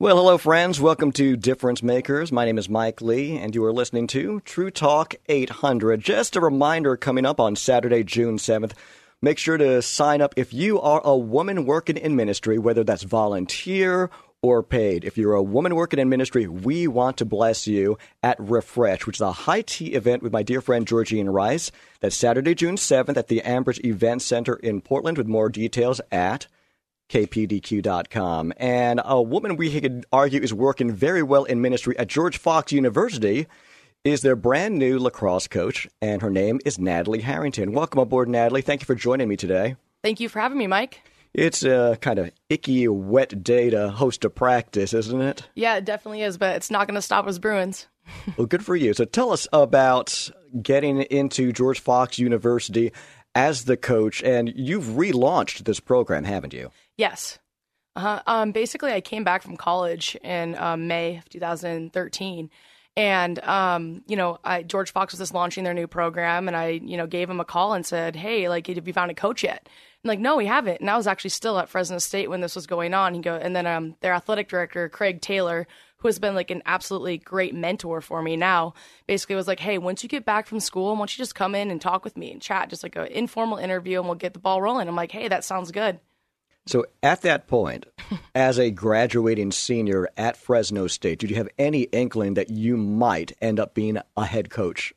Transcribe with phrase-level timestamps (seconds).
[0.00, 0.80] Well, hello, friends.
[0.80, 2.30] Welcome to Difference Makers.
[2.30, 6.00] My name is Mike Lee, and you are listening to True Talk 800.
[6.00, 8.74] Just a reminder coming up on Saturday, June 7th.
[9.20, 13.02] Make sure to sign up if you are a woman working in ministry, whether that's
[13.02, 14.08] volunteer
[14.40, 15.02] or paid.
[15.02, 19.16] If you're a woman working in ministry, we want to bless you at Refresh, which
[19.16, 21.72] is a high tea event with my dear friend Georgine Rice.
[21.98, 26.46] That's Saturday, June 7th at the Ambridge Event Center in Portland with more details at
[27.08, 28.52] kpdq.com.
[28.56, 32.72] And a woman we could argue is working very well in ministry at George Fox
[32.72, 33.46] University
[34.04, 37.72] is their brand new lacrosse coach, and her name is Natalie Harrington.
[37.72, 38.62] Welcome aboard, Natalie.
[38.62, 39.76] Thank you for joining me today.
[40.02, 41.02] Thank you for having me, Mike.
[41.34, 45.48] It's a kind of icky, wet day to host a practice, isn't it?
[45.54, 47.86] Yeah, it definitely is, but it's not going to stop us Bruins.
[48.36, 48.94] well, good for you.
[48.94, 50.30] So tell us about
[50.62, 52.92] getting into George Fox University
[53.34, 56.70] as the coach, and you've relaunched this program, haven't you?
[56.96, 57.38] Yes.
[57.96, 58.22] Uh-huh.
[58.26, 62.50] Um, basically, I came back from college in um, May of 2013.
[62.96, 66.80] And um, you know, I, George Fox was just launching their new program, and I,
[66.82, 69.44] you know, gave him a call and said, "Hey, like, have you found a coach
[69.44, 69.68] yet?"
[70.04, 70.80] And like, no, we haven't.
[70.80, 73.14] And I was actually still at Fresno State when this was going on.
[73.14, 75.66] He go, and then um, their athletic director, Craig Taylor,
[75.98, 78.74] who has been like an absolutely great mentor for me now,
[79.08, 81.54] basically was like, hey, once you get back from school, why don't you just come
[81.54, 84.34] in and talk with me and chat, just like an informal interview, and we'll get
[84.34, 84.86] the ball rolling.
[84.86, 85.98] I'm like, hey, that sounds good.
[86.66, 87.86] So at that point,
[88.34, 93.32] as a graduating senior at Fresno State, did you have any inkling that you might
[93.40, 94.92] end up being a head coach?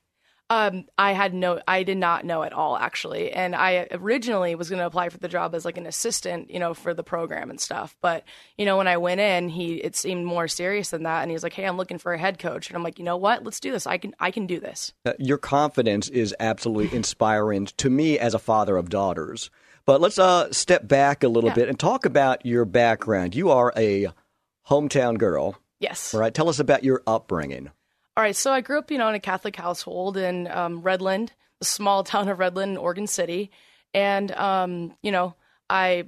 [0.51, 4.69] Um, I had no, I did not know at all actually, and I originally was
[4.69, 7.49] going to apply for the job as like an assistant, you know, for the program
[7.49, 7.95] and stuff.
[8.01, 8.25] But
[8.57, 11.33] you know, when I went in, he it seemed more serious than that, and he
[11.33, 13.45] was like, "Hey, I'm looking for a head coach," and I'm like, "You know what?
[13.45, 13.87] Let's do this.
[13.87, 18.33] I can, I can do this." Uh, your confidence is absolutely inspiring to me as
[18.33, 19.49] a father of daughters.
[19.85, 21.55] But let's uh, step back a little yeah.
[21.55, 23.35] bit and talk about your background.
[23.35, 24.09] You are a
[24.67, 25.57] hometown girl.
[25.79, 26.13] Yes.
[26.13, 26.33] All right.
[26.33, 27.71] Tell us about your upbringing.
[28.17, 28.35] All right.
[28.35, 31.29] So I grew up, you know, in a Catholic household in um, Redland,
[31.59, 33.51] the small town of Redland, Oregon City.
[33.93, 35.35] And, um, you know,
[35.69, 36.05] I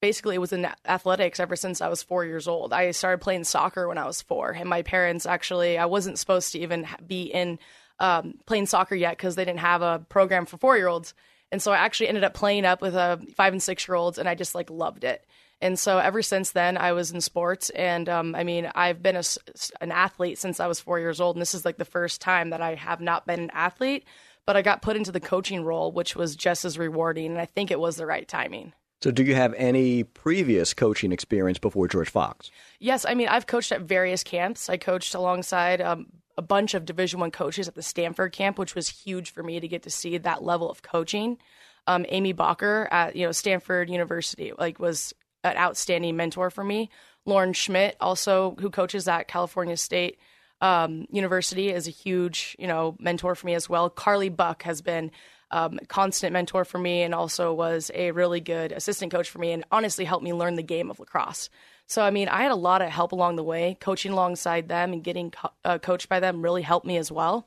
[0.00, 2.72] basically was in athletics ever since I was four years old.
[2.72, 4.50] I started playing soccer when I was four.
[4.50, 7.58] And my parents actually, I wasn't supposed to even be in
[7.98, 11.14] um, playing soccer yet because they didn't have a program for four year olds.
[11.50, 14.18] And so I actually ended up playing up with uh, five and six year olds,
[14.18, 15.24] and I just like loved it.
[15.60, 19.16] And so ever since then, I was in sports, and um, I mean, I've been
[19.16, 19.22] a,
[19.80, 22.50] an athlete since I was four years old, and this is like the first time
[22.50, 24.04] that I have not been an athlete,
[24.44, 27.46] but I got put into the coaching role, which was just as rewarding, and I
[27.46, 28.74] think it was the right timing.
[29.02, 32.50] So, do you have any previous coaching experience before George Fox?
[32.78, 34.68] Yes, I mean I've coached at various camps.
[34.68, 36.06] I coached alongside um,
[36.36, 39.60] a bunch of Division One coaches at the Stanford camp, which was huge for me
[39.60, 41.38] to get to see that level of coaching.
[41.86, 45.14] Um, Amy Bokker at you know Stanford University like was
[45.54, 46.90] an outstanding mentor for me.
[47.24, 50.18] Lauren Schmidt, also who coaches at California State
[50.60, 53.90] um, University, is a huge you know mentor for me as well.
[53.90, 55.10] Carly Buck has been
[55.50, 59.38] um, a constant mentor for me, and also was a really good assistant coach for
[59.38, 61.50] me, and honestly helped me learn the game of lacrosse.
[61.88, 63.76] So, I mean, I had a lot of help along the way.
[63.80, 67.46] Coaching alongside them and getting co- uh, coached by them really helped me as well.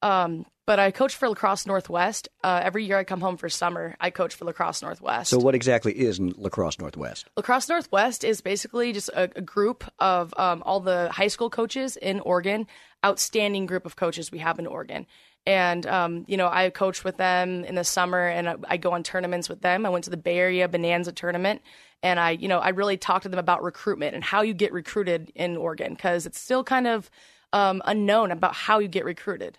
[0.00, 2.28] Um, but I coach for Lacrosse Northwest.
[2.44, 5.28] Uh, every year I come home for summer, I coach for Lacrosse Northwest.
[5.28, 7.26] So, what exactly is Lacrosse Northwest?
[7.36, 11.96] Lacrosse Northwest is basically just a, a group of um, all the high school coaches
[11.96, 12.68] in Oregon,
[13.04, 15.08] outstanding group of coaches we have in Oregon.
[15.44, 18.92] And, um, you know, I coach with them in the summer and I, I go
[18.92, 19.84] on tournaments with them.
[19.84, 21.62] I went to the Bay Area Bonanza tournament
[22.00, 24.72] and I, you know, I really talked to them about recruitment and how you get
[24.72, 27.10] recruited in Oregon because it's still kind of
[27.52, 29.58] um, unknown about how you get recruited.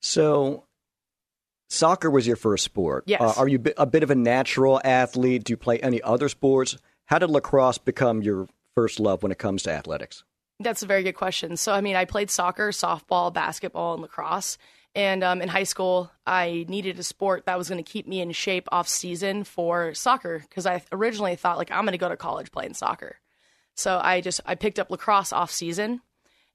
[0.00, 0.64] So,
[1.68, 3.04] soccer was your first sport.
[3.06, 3.20] Yes.
[3.20, 5.44] Uh, are you a bit of a natural athlete?
[5.44, 6.76] Do you play any other sports?
[7.06, 10.24] How did lacrosse become your first love when it comes to athletics?
[10.60, 11.56] That's a very good question.
[11.56, 14.58] So, I mean, I played soccer, softball, basketball, and lacrosse.
[14.94, 18.20] And um, in high school, I needed a sport that was going to keep me
[18.20, 22.08] in shape off season for soccer because I originally thought like I'm going to go
[22.08, 23.16] to college playing soccer.
[23.76, 26.00] So I just I picked up lacrosse off season,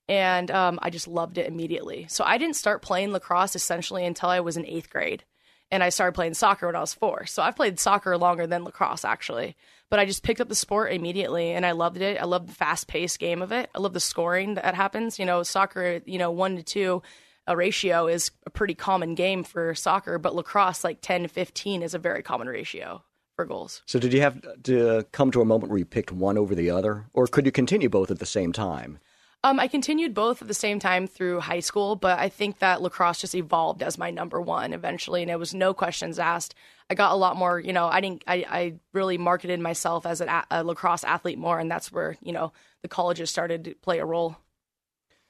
[0.07, 2.05] and um, I just loved it immediately.
[2.09, 5.23] So I didn't start playing lacrosse essentially until I was in eighth grade.
[5.71, 7.25] and I started playing soccer when I was four.
[7.25, 9.55] So I've played soccer longer than lacrosse actually.
[9.89, 12.19] But I just picked up the sport immediately and I loved it.
[12.19, 13.69] I love the fast paced game of it.
[13.73, 15.19] I love the scoring that happens.
[15.19, 17.01] You know, soccer, you know, one to two
[17.47, 21.83] a ratio is a pretty common game for soccer, but lacrosse, like 10 to 15,
[21.83, 23.03] is a very common ratio
[23.35, 23.81] for goals.
[23.85, 26.69] So, did you have to come to a moment where you picked one over the
[26.69, 28.99] other, or could you continue both at the same time?
[29.45, 32.81] Um, I continued both at the same time through high school, but I think that
[32.81, 36.55] lacrosse just evolved as my number one eventually, and it was no questions asked.
[36.89, 40.21] I got a lot more, you know, I didn't, I, I really marketed myself as
[40.21, 42.53] an, a lacrosse athlete more, and that's where, you know,
[42.83, 44.37] the colleges started to play a role.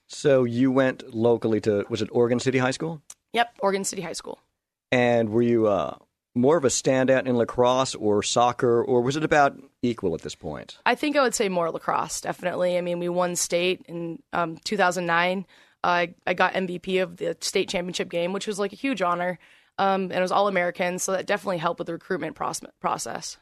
[0.07, 3.01] So you went locally to was it Oregon City High School?
[3.33, 4.39] Yep, Oregon City High School.
[4.92, 5.98] And were you uh,
[6.35, 10.35] more of a standout in lacrosse or soccer, or was it about equal at this
[10.35, 10.77] point?
[10.85, 12.77] I think I would say more lacrosse, definitely.
[12.77, 15.45] I mean, we won state in um, 2009.
[15.83, 19.38] I I got MVP of the state championship game, which was like a huge honor,
[19.77, 23.38] um, and it was all American, so that definitely helped with the recruitment process.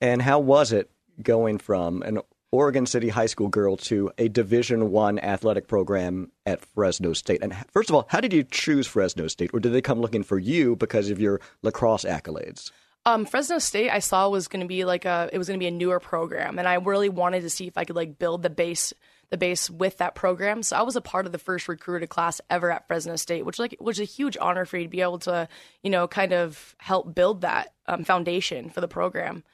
[0.00, 0.90] And how was it
[1.22, 6.64] going from an Oregon City high school girl to a Division One athletic program at
[6.64, 7.42] Fresno State.
[7.42, 10.22] And first of all, how did you choose Fresno State, or did they come looking
[10.22, 12.70] for you because of your lacrosse accolades?
[13.04, 15.62] Um, Fresno State, I saw was going to be like a it was going to
[15.62, 18.42] be a newer program, and I really wanted to see if I could like build
[18.42, 18.92] the base
[19.30, 20.62] the base with that program.
[20.62, 23.58] So I was a part of the first recruited class ever at Fresno State, which
[23.58, 25.48] like was a huge honor for you to be able to
[25.82, 29.44] you know kind of help build that um, foundation for the program.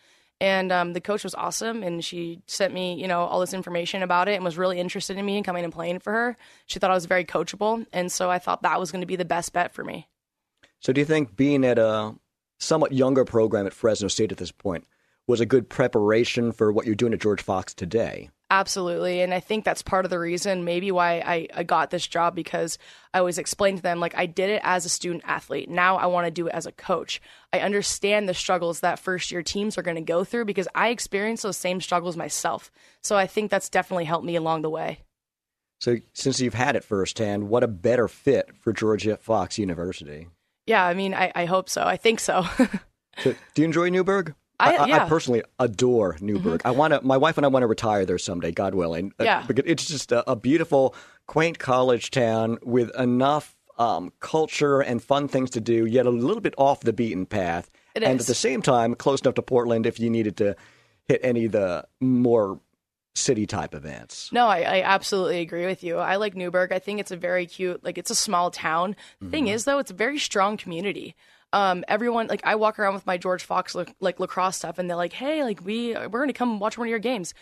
[0.45, 4.03] And um, the coach was awesome, and she sent me, you know, all this information
[4.03, 6.37] about it, and was really interested in me and coming and playing for her.
[6.67, 9.17] She thought I was very coachable, and so I thought that was going to be
[9.17, 10.07] the best bet for me.
[10.81, 12.15] So, do you think being at a
[12.59, 14.85] somewhat younger program at Fresno State at this point
[15.27, 18.31] was a good preparation for what you're doing at George Fox today?
[18.51, 19.23] Absolutely.
[19.23, 22.35] And I think that's part of the reason, maybe why I, I got this job,
[22.35, 22.79] because
[23.13, 25.69] I always explained to them, like, I did it as a student athlete.
[25.69, 27.23] Now I want to do it as a coach.
[27.53, 30.89] I understand the struggles that first year teams are going to go through because I
[30.89, 32.71] experienced those same struggles myself.
[33.03, 35.01] So I think that's definitely helped me along the way.
[35.81, 40.29] So, since you've had it firsthand, what a better fit for George Fox University?
[40.67, 41.83] Yeah, I mean, I, I hope so.
[41.83, 42.47] I think so.
[43.19, 44.35] so do you enjoy Newberg?
[44.61, 45.05] I, yeah.
[45.05, 46.61] I, personally adore Newberg.
[46.61, 46.69] Mm-hmm.
[46.69, 47.01] I want to.
[47.03, 49.13] My wife and I want to retire there someday, God willing.
[49.19, 50.95] Uh, yeah, because it's just a, a, beautiful,
[51.27, 56.41] quaint college town with enough um, culture and fun things to do, yet a little
[56.41, 57.71] bit off the beaten path.
[57.95, 58.27] It and is.
[58.27, 60.57] at the same time, close enough to Portland if you needed to
[61.07, 62.61] hit any of the more
[63.15, 64.31] city type events.
[64.33, 65.99] No, I, I, absolutely agree with you.
[65.99, 66.73] I like Newberg.
[66.73, 68.97] I think it's a very cute, like it's a small town.
[69.23, 69.31] Mm-hmm.
[69.31, 71.15] thing is, though, it's a very strong community
[71.55, 74.97] um, everyone like I walk around with my George Fox like lacrosse stuff, and they're
[74.97, 77.33] like, "Hey, like we we're gonna come watch one of your games."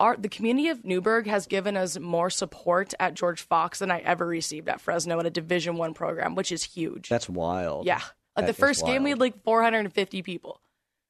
[0.00, 3.98] Our the community of Newberg has given us more support at George Fox than I
[3.98, 7.10] ever received at Fresno in a Division One program, which is huge.
[7.10, 7.84] That's wild.
[7.84, 8.00] Yeah,
[8.36, 10.62] like the first game we had like 450 people.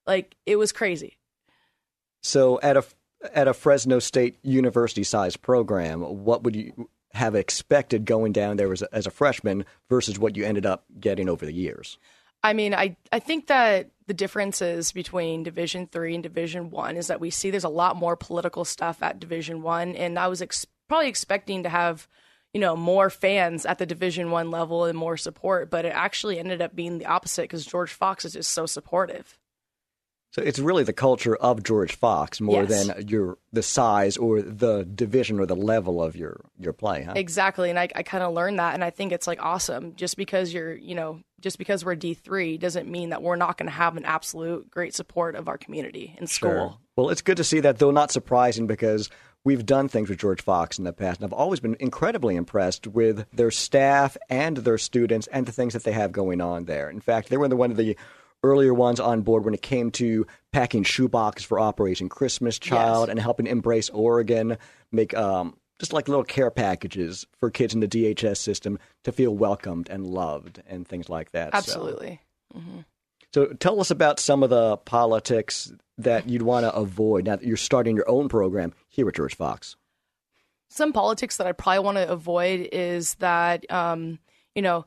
[0.05, 1.17] Like it was crazy.
[2.23, 2.85] So at a
[3.33, 8.73] at a Fresno State University sized program, what would you have expected going down there
[8.73, 11.99] as a, as a freshman versus what you ended up getting over the years?
[12.43, 17.09] I mean, I, I think that the differences between Division Three and Division One is
[17.09, 20.41] that we see there's a lot more political stuff at Division One, and I was
[20.41, 22.09] ex- probably expecting to have,
[22.55, 26.39] you know, more fans at the Division One level and more support, but it actually
[26.39, 29.39] ended up being the opposite because George Fox is just so supportive.
[30.31, 32.87] So it's really the culture of George Fox more yes.
[32.87, 37.15] than your the size or the division or the level of your your play, huh?
[37.17, 39.97] Exactly, and I, I kind of learned that, and I think it's like awesome.
[39.97, 43.57] Just because you're, you know, just because we're D three doesn't mean that we're not
[43.57, 46.51] going to have an absolute great support of our community in school.
[46.51, 46.77] Sure.
[46.97, 49.09] Well, it's good to see that, though not surprising because
[49.45, 52.87] we've done things with George Fox in the past, and I've always been incredibly impressed
[52.87, 56.91] with their staff and their students and the things that they have going on there.
[56.91, 57.97] In fact, they were the one of the
[58.43, 63.11] earlier ones on board when it came to packing shoeboxes for Operation Christmas Child yes.
[63.11, 64.57] and helping Embrace Oregon
[64.93, 69.35] make um, just like little care packages for kids in the DHS system to feel
[69.35, 71.51] welcomed and loved and things like that.
[71.53, 72.21] Absolutely.
[72.53, 72.79] So, mm-hmm.
[73.33, 77.47] so tell us about some of the politics that you'd want to avoid now that
[77.47, 79.77] you're starting your own program here at George Fox.
[80.71, 84.19] Some politics that I probably want to avoid is that, um,
[84.55, 84.85] you know,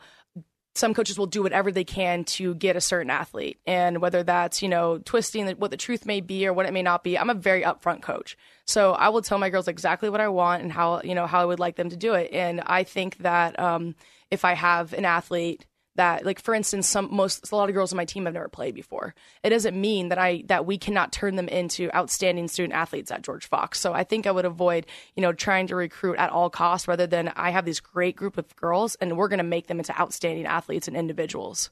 [0.74, 3.60] some coaches will do whatever they can to get a certain athlete.
[3.66, 6.82] And whether that's you know twisting what the truth may be or what it may
[6.82, 8.38] not be i'm a very upfront coach.
[8.66, 11.42] So i will tell my girls exactly what i want and how you know how
[11.42, 12.32] i would like them to do it.
[12.32, 13.96] And i think that um,
[14.30, 17.92] if i have an athlete that like for instance some most a lot of girls
[17.92, 21.12] on my team have never played before it doesn't mean that i that we cannot
[21.12, 24.86] turn them into outstanding student athletes at george fox so i think i would avoid
[25.16, 28.38] you know trying to recruit at all costs rather than i have this great group
[28.38, 31.70] of girls and we're going to make them into outstanding athletes and individuals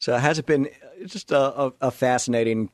[0.00, 2.70] So has it been uh, just a, a, a fascinating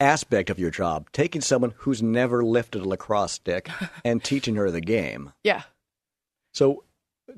[0.00, 3.68] aspect of your job, taking someone who's never lifted a lacrosse stick
[4.04, 5.32] and teaching her the game?
[5.44, 5.62] Yeah.
[6.54, 6.84] So,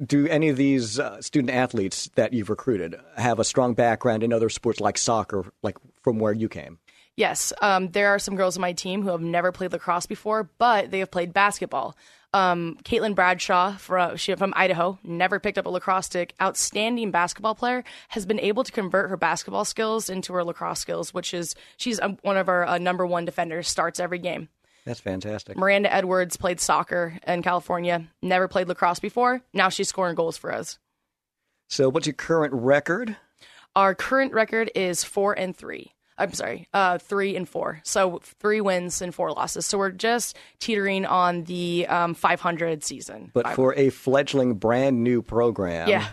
[0.05, 4.33] do any of these uh, student athletes that you've recruited have a strong background in
[4.33, 6.79] other sports like soccer, like from where you came?
[7.17, 10.49] Yes, um, there are some girls on my team who have never played lacrosse before,
[10.59, 11.97] but they have played basketball.
[12.33, 16.33] Um, Caitlin Bradshaw from, from Idaho, never picked up a lacrosse stick.
[16.41, 21.13] Outstanding basketball player, has been able to convert her basketball skills into her lacrosse skills,
[21.13, 23.69] which is she's um, one of our uh, number one defenders.
[23.69, 24.49] Starts every game.
[24.85, 25.57] That's fantastic.
[25.57, 29.43] Miranda Edwards played soccer in California, never played lacrosse before.
[29.53, 30.79] Now she's scoring goals for us.
[31.69, 33.17] So, what's your current record?
[33.77, 35.93] Our current record is four and three.
[36.19, 37.81] I'm sorry, uh, three and four.
[37.83, 39.65] So three wins and four losses.
[39.65, 43.31] So we're just teetering on the um, 500 season.
[43.33, 46.07] But for a fledgling brand new program, Yeah.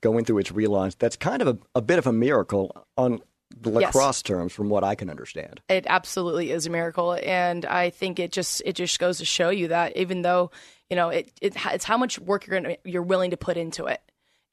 [0.00, 3.20] going through its relaunch, that's kind of a, a bit of a miracle on
[3.60, 3.94] the Yes.
[3.94, 5.60] lacrosse terms, from what I can understand.
[5.68, 9.50] it absolutely is a miracle and i think it just it just goes to show
[9.50, 10.50] you that even though
[10.90, 13.86] you know it, it it's how much work you're gonna you're willing to put into
[13.86, 14.00] it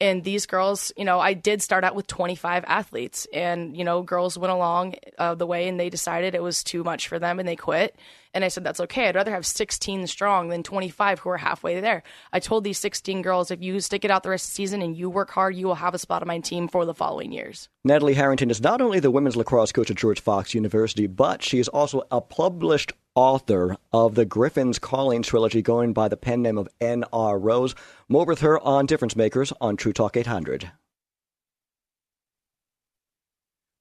[0.00, 4.02] and these girls you know i did start out with 25 athletes and you know
[4.02, 7.38] girls went along uh, the way and they decided it was too much for them
[7.38, 7.96] and they quit.
[8.32, 9.08] And i said that's okay.
[9.08, 12.02] I'd rather have 16 strong than 25 who are halfway there.
[12.32, 14.82] I told these 16 girls if you stick it out the rest of the season
[14.82, 17.32] and you work hard you will have a spot on my team for the following
[17.32, 17.68] years.
[17.84, 21.58] Natalie Harrington is not only the women's lacrosse coach at George Fox University, but she
[21.58, 26.58] is also a published author of the Griffin's Calling trilogy going by the pen name
[26.58, 27.38] of N.R.
[27.38, 27.74] Rose.
[28.08, 30.72] More with her on Difference Makers on True Talk 800.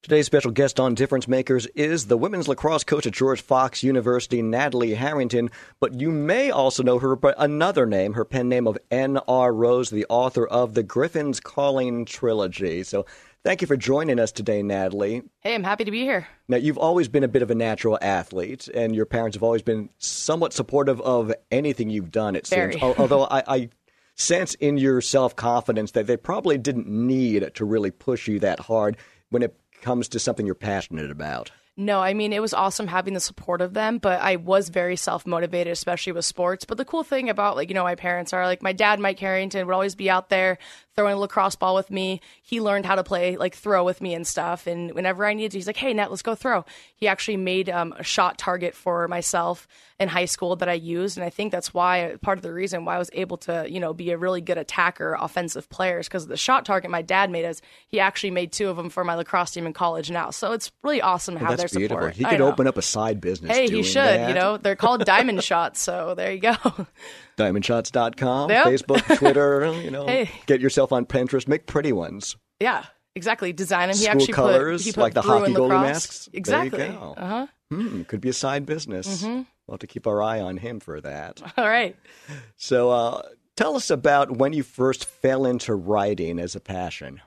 [0.01, 4.41] Today's special guest on Difference Makers is the women's lacrosse coach at George Fox University,
[4.41, 5.49] Natalie Harrington.
[5.81, 9.53] But you may also know her by another name, her pen name of N.R.
[9.53, 12.83] Rose, the author of the Griffin's Calling trilogy.
[12.83, 13.05] So
[13.43, 15.23] thank you for joining us today, Natalie.
[15.41, 17.97] hey i'm happy to be here Now, you've always been a bit of a natural
[18.01, 22.73] athlete, and your parents have always been somewhat supportive of anything you've done, it Very.
[22.73, 22.83] seems.
[22.97, 23.69] Although I, I
[24.15, 28.59] sense in your self confidence that they probably didn't need to really push you that
[28.59, 28.97] hard
[29.29, 31.51] when it comes to something you're passionate about.
[31.79, 34.97] No, I mean, it was awesome having the support of them, but I was very
[34.97, 36.65] self motivated, especially with sports.
[36.65, 39.17] But the cool thing about, like, you know, my parents are like, my dad, Mike
[39.17, 40.57] Harrington, would always be out there
[40.97, 42.19] throwing a lacrosse ball with me.
[42.41, 44.67] He learned how to play, like, throw with me and stuff.
[44.67, 46.65] And whenever I needed to, he's like, hey, Nat, let's go throw.
[46.97, 49.65] He actually made um, a shot target for myself
[50.01, 51.17] in high school that I used.
[51.17, 53.79] And I think that's why, part of the reason why I was able to, you
[53.79, 57.01] know, be a really good attacker, offensive player, is because of the shot target my
[57.01, 57.61] dad made us.
[57.87, 60.31] He actually made two of them for my lacrosse team in college now.
[60.31, 61.97] So it's really awesome to have That's beautiful.
[61.97, 62.15] support.
[62.15, 63.55] He could open up a side business.
[63.55, 63.97] Hey, he should.
[64.03, 64.29] that.
[64.29, 65.79] You know, they're called diamond shots.
[65.81, 66.53] So there you go.
[67.37, 68.65] Diamondshots.com, Yep.
[68.65, 70.29] Facebook, Twitter, you know, Hey.
[70.45, 72.35] get yourself on Pinterest, make pretty ones.
[72.59, 72.85] yeah,
[73.15, 73.53] exactly.
[73.53, 73.97] Design them.
[73.97, 75.81] He School actually colors, put, he put like the hockey goalie lacrosse.
[75.81, 76.29] masks.
[76.33, 76.77] Exactly.
[76.79, 77.13] There you go.
[77.17, 77.47] Uh huh.
[77.71, 79.23] Hmm, could be a side business.
[79.23, 81.41] We'll have to keep our eye on him for that.
[81.57, 81.95] All right.
[82.57, 83.21] So, uh,
[83.55, 87.21] tell us about when you first fell into writing as a passion.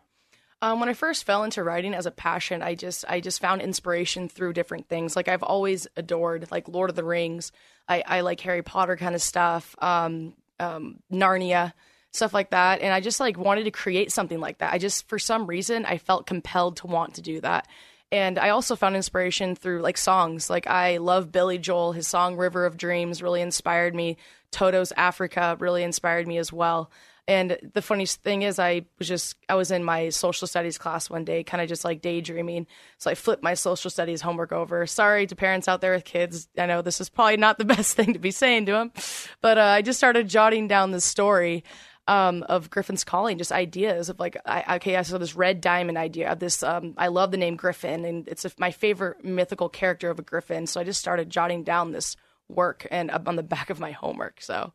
[0.63, 3.63] Um, when I first fell into writing as a passion, I just I just found
[3.63, 5.17] inspiration through different things.
[5.17, 7.51] Like I've always adored like Lord of the Rings.
[7.89, 11.73] I, I like Harry Potter kind of stuff, um, um, Narnia,
[12.13, 12.81] stuff like that.
[12.81, 14.73] And I just like wanted to create something like that.
[14.73, 17.67] I just for some reason I felt compelled to want to do that.
[18.13, 20.49] And I also found inspiration through like songs.
[20.49, 21.91] Like I love Billy Joel.
[21.91, 24.17] His song River of Dreams really inspired me.
[24.53, 26.89] Toto's Africa really inspired me as well.
[27.29, 31.09] And the funniest thing is, I was just, I was in my social studies class
[31.09, 32.67] one day, kind of just like daydreaming.
[32.99, 34.87] So I flipped my social studies homework over.
[34.87, 36.49] Sorry to parents out there with kids.
[36.59, 38.93] I know this is probably not the best thing to be saying to them,
[39.41, 41.63] but uh, I just started jotting down the story
[42.09, 45.99] um, of Griffin's Calling, just ideas of like, I, okay, I saw this red diamond
[45.99, 46.33] idea.
[46.33, 50.11] Of this, um, I love the name Griffin, and it's a, my favorite mythical character
[50.11, 50.67] of a Griffin.
[50.67, 52.17] So I just started jotting down this
[52.55, 54.41] work and up on the back of my homework.
[54.41, 54.73] So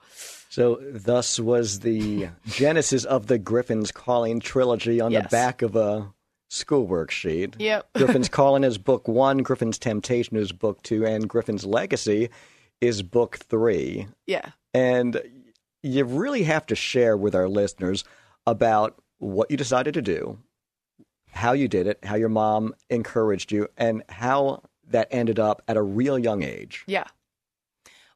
[0.50, 6.12] So, thus was the genesis of the Griffin's Calling trilogy on the back of a
[6.50, 7.56] schoolwork sheet.
[7.60, 7.90] Yep.
[7.96, 12.30] Griffin's Calling is book one, Griffin's Temptation is book two, and Griffin's Legacy
[12.82, 14.08] is book three.
[14.26, 14.52] yeah.
[14.74, 15.22] And
[15.82, 18.04] you really have to share with our listeners
[18.46, 20.38] about what you decided to do,
[21.32, 25.78] how you did it, how your mom encouraged you, and how that ended up at
[25.78, 26.84] a real young age.
[26.88, 27.06] Yeah.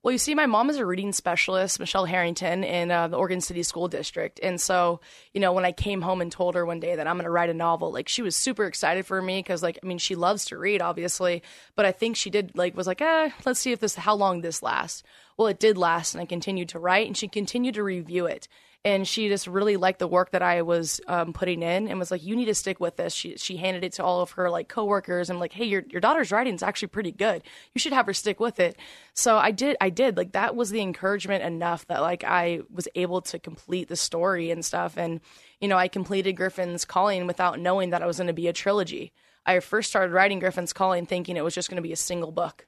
[0.03, 3.39] Well, you see, my mom is a reading specialist, Michelle Harrington, in uh, the Oregon
[3.39, 4.39] City School District.
[4.41, 4.99] And so,
[5.31, 7.29] you know, when I came home and told her one day that I'm going to
[7.29, 10.15] write a novel, like she was super excited for me because, like, I mean, she
[10.15, 11.43] loves to read, obviously,
[11.75, 14.41] but I think she did, like, was like, eh, let's see if this, how long
[14.41, 15.03] this lasts.
[15.37, 18.47] Well, it did last, and I continued to write, and she continued to review it
[18.83, 22.09] and she just really liked the work that I was um, putting in and was
[22.09, 24.49] like, "You need to stick with this." She she handed it to all of her
[24.49, 27.43] like coworkers and like, "Hey, your your daughter's writing is actually pretty good.
[27.73, 28.77] You should have her stick with it."
[29.13, 29.77] So I did.
[29.79, 30.17] I did.
[30.17, 34.49] Like that was the encouragement enough that like I was able to complete the story
[34.49, 34.97] and stuff.
[34.97, 35.21] And
[35.59, 38.53] you know, I completed Griffin's Calling without knowing that it was going to be a
[38.53, 39.11] trilogy.
[39.45, 42.31] I first started writing Griffin's Calling thinking it was just going to be a single
[42.31, 42.67] book.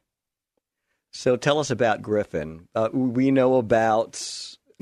[1.11, 2.67] So tell us about Griffin.
[2.73, 4.15] Uh, we know about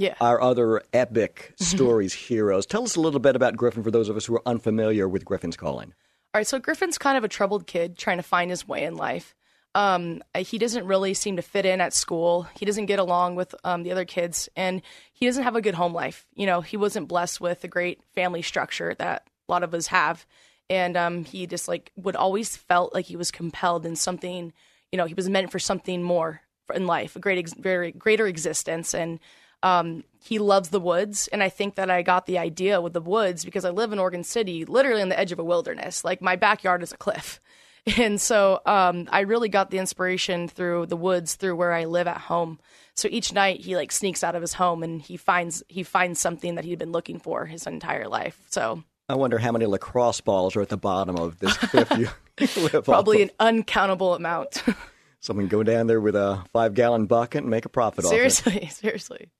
[0.01, 0.15] yeah.
[0.19, 2.65] our other epic stories heroes.
[2.65, 5.23] Tell us a little bit about Griffin for those of us who are unfamiliar with
[5.23, 5.93] Griffin's calling.
[6.33, 8.95] All right, so Griffin's kind of a troubled kid trying to find his way in
[8.95, 9.35] life.
[9.73, 12.47] Um, he doesn't really seem to fit in at school.
[12.57, 14.81] He doesn't get along with um, the other kids, and
[15.13, 16.25] he doesn't have a good home life.
[16.33, 19.87] You know, he wasn't blessed with a great family structure that a lot of us
[19.87, 20.25] have,
[20.69, 24.51] and um, he just like would always felt like he was compelled in something.
[24.91, 26.41] You know, he was meant for something more
[26.73, 29.19] in life, a great, ex- very greater existence, and
[29.63, 33.01] um, he loves the woods, and I think that I got the idea with the
[33.01, 36.03] woods because I live in Oregon City, literally on the edge of a wilderness.
[36.03, 37.39] Like my backyard is a cliff,
[37.97, 42.07] and so um, I really got the inspiration through the woods, through where I live
[42.07, 42.59] at home.
[42.93, 46.19] So each night he like sneaks out of his home and he finds he finds
[46.19, 48.39] something that he'd been looking for his entire life.
[48.49, 52.09] So I wonder how many lacrosse balls are at the bottom of this cliff you
[52.61, 54.63] live probably off an uncountable amount.
[55.21, 58.57] Someone go down there with a five gallon bucket and make a profit seriously, off
[58.57, 58.73] it.
[58.73, 59.31] Seriously, seriously.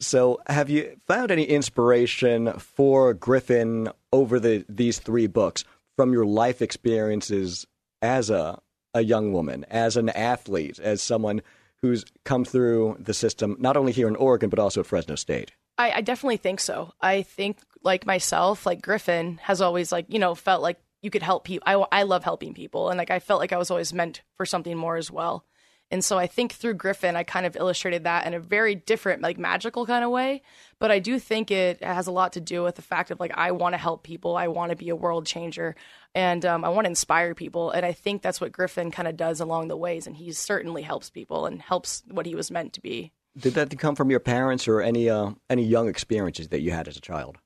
[0.00, 5.64] So, have you found any inspiration for Griffin over the these three books
[5.96, 7.66] from your life experiences
[8.00, 8.60] as a
[8.94, 11.42] a young woman, as an athlete, as someone
[11.82, 15.52] who's come through the system, not only here in Oregon but also at Fresno State?
[15.78, 16.92] I, I definitely think so.
[17.00, 21.22] I think like myself, like Griffin has always like you know felt like you could
[21.22, 21.64] help people.
[21.66, 24.46] I, I love helping people, and like I felt like I was always meant for
[24.46, 25.44] something more as well.
[25.90, 29.22] And so I think through Griffin, I kind of illustrated that in a very different,
[29.22, 30.42] like magical kind of way.
[30.78, 33.32] But I do think it has a lot to do with the fact of like
[33.34, 35.74] I want to help people, I want to be a world changer,
[36.14, 37.70] and um, I want to inspire people.
[37.70, 40.82] And I think that's what Griffin kind of does along the ways, and he certainly
[40.82, 43.12] helps people and helps what he was meant to be.
[43.36, 46.88] Did that come from your parents or any uh, any young experiences that you had
[46.88, 47.38] as a child?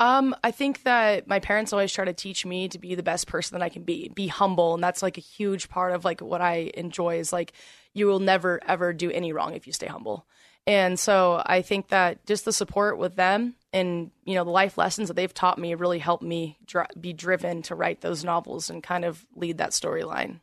[0.00, 3.28] Um, I think that my parents always try to teach me to be the best
[3.28, 6.20] person that I can be, be humble, and that's like a huge part of like
[6.20, 7.52] what I enjoy is like
[7.92, 10.26] you will never ever do any wrong if you stay humble.
[10.66, 14.78] And so I think that just the support with them and you know the life
[14.78, 18.70] lessons that they've taught me really helped me dr- be driven to write those novels
[18.70, 20.40] and kind of lead that storyline.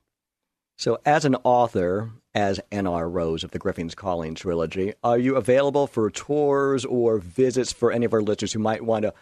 [0.78, 3.08] So, as an author, as N.R.
[3.08, 8.06] Rose of the Griffin's Calling trilogy, are you available for tours or visits for any
[8.06, 9.14] of our listeners who might want to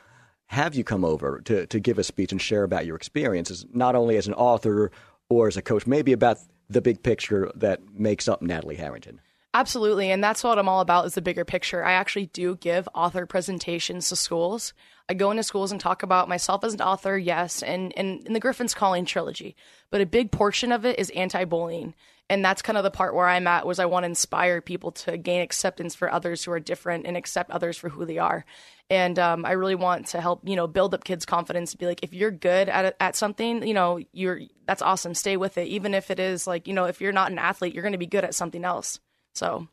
[0.49, 3.95] have you come over to, to give a speech and share about your experiences, not
[3.95, 4.91] only as an author
[5.29, 6.39] or as a coach, maybe about
[6.71, 9.21] the big picture that makes up Natalie Harrington?
[9.53, 10.09] Absolutely.
[10.09, 11.85] And that's what I'm all about is the bigger picture.
[11.85, 14.73] I actually do give author presentations to schools.
[15.07, 18.33] I go into schools and talk about myself as an author, yes, and, and in
[18.33, 19.55] the Griffin's Calling trilogy.
[19.91, 21.93] But a big portion of it is anti bullying.
[22.29, 24.91] And that's kind of the part where I'm at was I want to inspire people
[24.91, 28.45] to gain acceptance for others who are different and accept others for who they are.
[28.91, 31.85] And um, I really want to help, you know, build up kids' confidence to be
[31.85, 35.13] like, if you're good at at something, you know, you're that's awesome.
[35.15, 37.73] Stay with it, even if it is like, you know, if you're not an athlete,
[37.73, 38.99] you're going to be good at something else.
[39.33, 39.67] So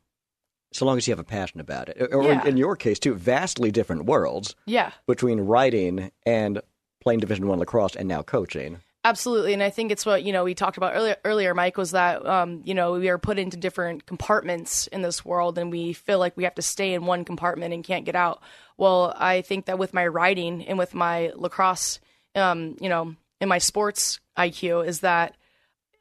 [0.73, 2.13] so long as you have a passion about it.
[2.13, 2.43] Or Yeah.
[2.43, 6.61] in, in your case too, vastly different worlds yeah, between writing and
[7.01, 8.81] playing Division One lacrosse and now coaching.
[9.07, 11.17] Absolutely, and I think it's what you know we talked about earlier.
[11.25, 15.25] Earlier, Mike was that um, you know we are put into different compartments in this
[15.25, 18.17] world, and we feel like we have to stay in one compartment and can't get
[18.17, 18.43] out.
[18.77, 22.01] Well, I think that with my writing and with my lacrosse,
[22.35, 25.37] um, you know, and my sports IQ is that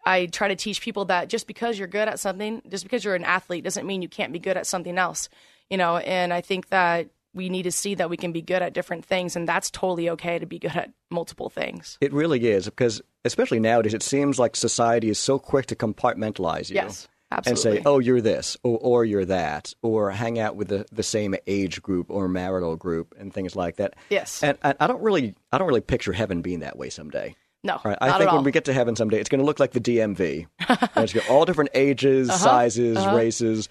[0.04, 3.14] I try to teach people that just because you're good at something, just because you're
[3.14, 5.30] an athlete, doesn't mean you can't be good at something else.
[5.70, 8.62] You know, and I think that we need to see that we can be good
[8.62, 11.98] at different things, and that's totally okay to be good at multiple things.
[12.02, 16.70] It really is because, especially nowadays, it seems like society is so quick to compartmentalize
[16.70, 16.76] you.
[16.76, 17.08] Yes,
[17.46, 21.04] And say, oh, you're this, or, or you're that, or hang out with the, the
[21.04, 23.96] same age group or marital group and things like that.
[24.10, 24.42] Yes.
[24.42, 27.36] And, and I don't really, I don't really picture heaven being that way someday.
[27.64, 27.98] No, Right.
[28.00, 30.46] I think when we get to heaven someday, it's going to look like the DMV.
[30.98, 32.38] it's got all different ages, Uh-huh.
[32.38, 33.68] sizes, races.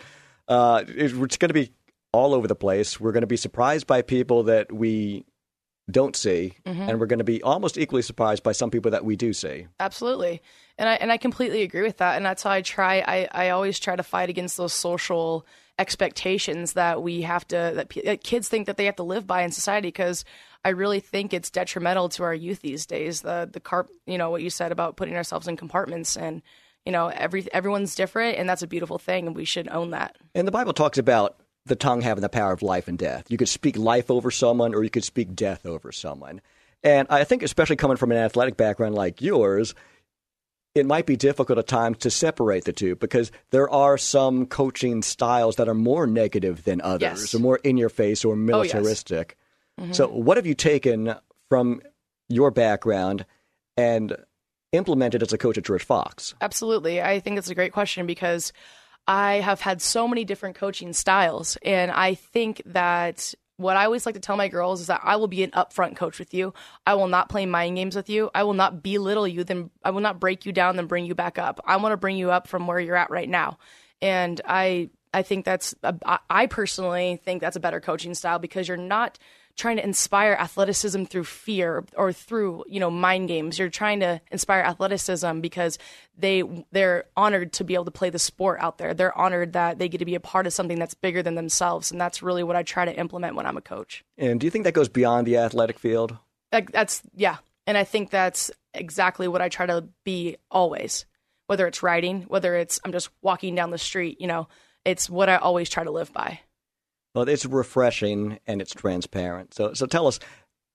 [0.48, 1.70] Uh, it- it's going to be
[2.14, 3.00] all over the place.
[3.00, 5.24] We're going to be surprised by people that we
[5.90, 6.81] don't see, Mm-hmm.
[6.88, 9.66] and we're going to be almost equally surprised by some people that we do see.
[9.79, 10.40] Absolutely.
[10.79, 12.16] And I and I completely agree with that.
[12.16, 15.44] And that's how I try I, I always try to fight against those social
[15.79, 19.27] expectations that we have to that, p- that kids think that they have to live
[19.27, 20.24] by in society because
[20.64, 23.20] I really think it's detrimental to our youth these days.
[23.22, 26.42] The the carp you know what you said about putting ourselves in compartments and
[26.87, 30.16] You know, every everyone's different, and that's a beautiful thing, and we should own that.
[30.35, 33.24] And the Bible talks about the tongue having the power of life and death.
[33.29, 36.40] You could speak life over someone, or you could speak death over someone.
[36.83, 39.74] And I think, especially coming from an athletic background like yours,
[40.74, 45.03] it might be difficult at times to separate the two because there are some coaching
[45.03, 47.35] styles that are more negative than others, Yes.
[47.35, 49.38] or more in your face or oh, militaristic.
[49.81, 49.92] Mm-hmm.
[49.92, 51.14] So, what have you taken
[51.48, 51.81] from
[52.29, 53.24] your background
[53.77, 54.16] and
[54.72, 56.35] implemented as a coach at George Fox?
[56.40, 57.00] Absolutely.
[57.00, 58.53] I think it's a great question because
[59.06, 61.56] I have had so many different coaching styles.
[61.62, 65.16] And I think that what I always like to tell my girls is that I
[65.16, 66.54] will be an upfront coach with you.
[66.86, 68.30] I will not play mind games with you.
[68.34, 71.14] I will not belittle you, then I will not break you down, then bring you
[71.14, 71.60] back up.
[71.64, 73.58] I want to bring you up from where you're at right now.
[74.02, 78.40] And I I think that's a, I- I personally think that's a better coaching style
[78.40, 79.18] because you're not
[79.56, 83.58] trying to inspire athleticism through fear or through you know mind games.
[83.58, 85.78] You're trying to inspire athleticism because
[86.16, 88.94] they they're honored to be able to play the sport out there.
[88.94, 91.90] They're honored that they get to be a part of something that's bigger than themselves.
[91.90, 94.04] And that's really what i try to implement when i'm a coach.
[94.18, 96.18] And do you think that goes beyond the athletic field?
[96.52, 97.36] like that's yeah.
[97.66, 101.06] And i think that's exactly what i try to be always
[101.46, 104.48] whether it's writing whether it's i'm just walking down the street you know
[104.84, 106.40] it's what i always try to live by
[107.14, 109.55] Well, it's refreshing and it's transparent.
[109.55, 110.18] So, so tell us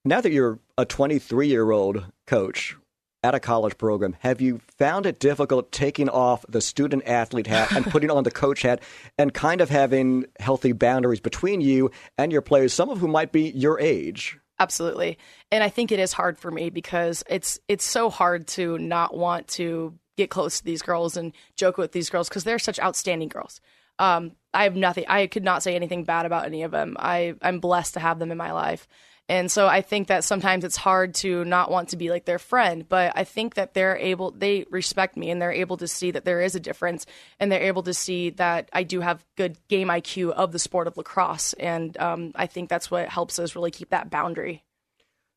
[0.05, 2.75] now that you're a 23 year old coach
[3.21, 7.73] at a college program, have you found it difficult taking off the student athlete hat
[7.73, 8.81] and putting on the coach hat
[9.17, 13.33] and kind of having healthy boundaries between you and your players, some of whom might
[13.33, 14.39] be your age?
[14.59, 15.17] absolutely
[15.51, 19.15] and i think it is hard for me because it's it's so hard to not
[19.15, 22.79] want to get close to these girls and joke with these girls because they're such
[22.79, 23.61] outstanding girls
[23.99, 26.95] um, i have nothing i could not say anything bad about any of them.
[26.97, 28.87] I i'm blessed to have them in my life.
[29.27, 32.39] And so i think that sometimes it's hard to not want to be like their
[32.39, 36.09] friend but i think that they're able they respect me and they're able to see
[36.09, 37.05] that there is a difference
[37.39, 40.87] and they're able to see that i do have good game iq of the sport
[40.87, 41.53] of lacrosse.
[41.53, 44.63] And um, i think that's what helps us really keep that boundary.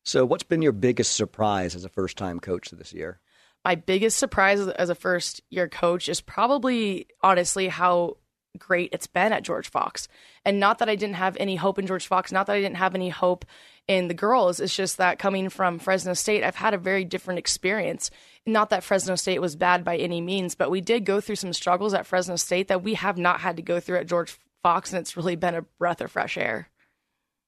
[0.05, 3.19] So, what's been your biggest surprise as a first time coach this year?
[3.65, 8.17] my biggest surprise as- as a first year coach is probably honestly how
[8.57, 10.07] great it's been at George Fox.
[10.45, 12.77] And not that I didn't have any hope in George Fox, not that I didn't
[12.77, 13.45] have any hope
[13.87, 14.59] in the girls.
[14.59, 18.11] It's just that coming from Fresno State, I've had a very different experience.
[18.45, 21.53] Not that Fresno State was bad by any means, but we did go through some
[21.53, 24.91] struggles at Fresno State that we have not had to go through at George Fox,
[24.91, 26.69] and it's really been a breath of fresh air.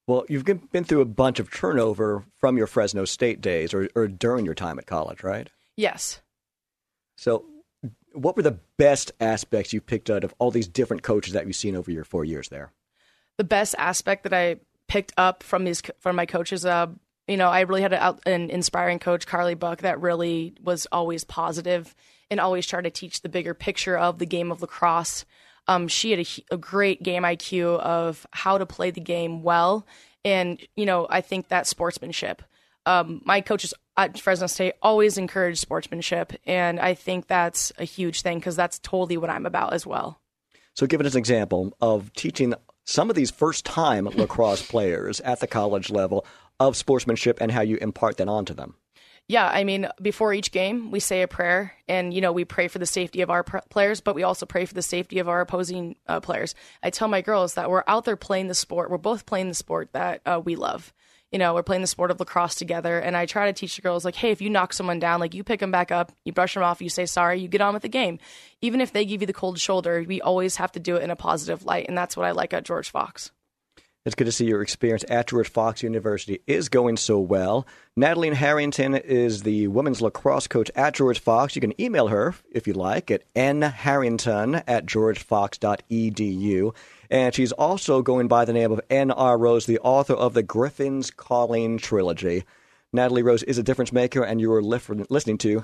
[0.08, 4.08] Well, you've been through a bunch of turnover from your Fresno State days or, or
[4.08, 5.50] during your time at college, right?
[5.76, 6.22] Yes.
[7.18, 7.46] So,
[8.16, 11.56] what were the best aspects you picked out of all these different coaches that you've
[11.56, 12.72] seen over your four years there?
[13.38, 16.66] the best aspect that I picked up from these from my coaches.
[16.66, 16.88] Uh,
[17.28, 17.94] you know, I really had
[18.26, 21.96] an inspiring coach, Carly Buck, that really was always positive
[22.30, 25.26] and always tried to teach the bigger picture of the game of lacrosse.
[25.68, 29.86] Um, she had a, a great game IQ of how to play the game well,
[30.24, 32.44] and you know, I think that sportsmanship.
[32.86, 38.22] Um, my coaches at Fresno State always encourage sportsmanship, and I think that's a huge
[38.22, 40.20] thing because that's totally what I'm about as well.
[40.74, 45.40] So, give us an example of teaching some of these first time lacrosse players at
[45.40, 46.26] the college level
[46.60, 48.76] of sportsmanship and how you impart that onto them.
[49.28, 52.68] Yeah, I mean, before each game, we say a prayer, and you know, we pray
[52.68, 55.28] for the safety of our pr- players, but we also pray for the safety of
[55.28, 56.54] our opposing uh, players.
[56.84, 58.92] I tell my girls that we're out there playing the sport.
[58.92, 60.94] We're both playing the sport that uh, we love.
[61.36, 63.82] You know, we're playing the sport of lacrosse together, and I try to teach the
[63.82, 66.32] girls like, hey, if you knock someone down, like you pick them back up, you
[66.32, 68.20] brush them off, you say sorry, you get on with the game.
[68.62, 71.12] Even if they give you the cold shoulder, we always have to do it in
[71.12, 73.32] a positive light, and that's what I like at George Fox.
[74.06, 77.68] It's good to see your experience at George Fox University is going so well.
[77.98, 81.54] Natalie Harrington is the women's lacrosse coach at George Fox.
[81.54, 86.74] You can email her if you like at nharrington at georgefox.edu.
[87.10, 89.38] And she's also going by the name of N.R.
[89.38, 92.44] Rose, the author of the Griffin's Calling trilogy.
[92.94, 95.64] Natalie Rose is a difference maker, and you are listening to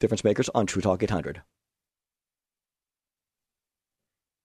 [0.00, 1.42] Difference Makers on True Talk 800.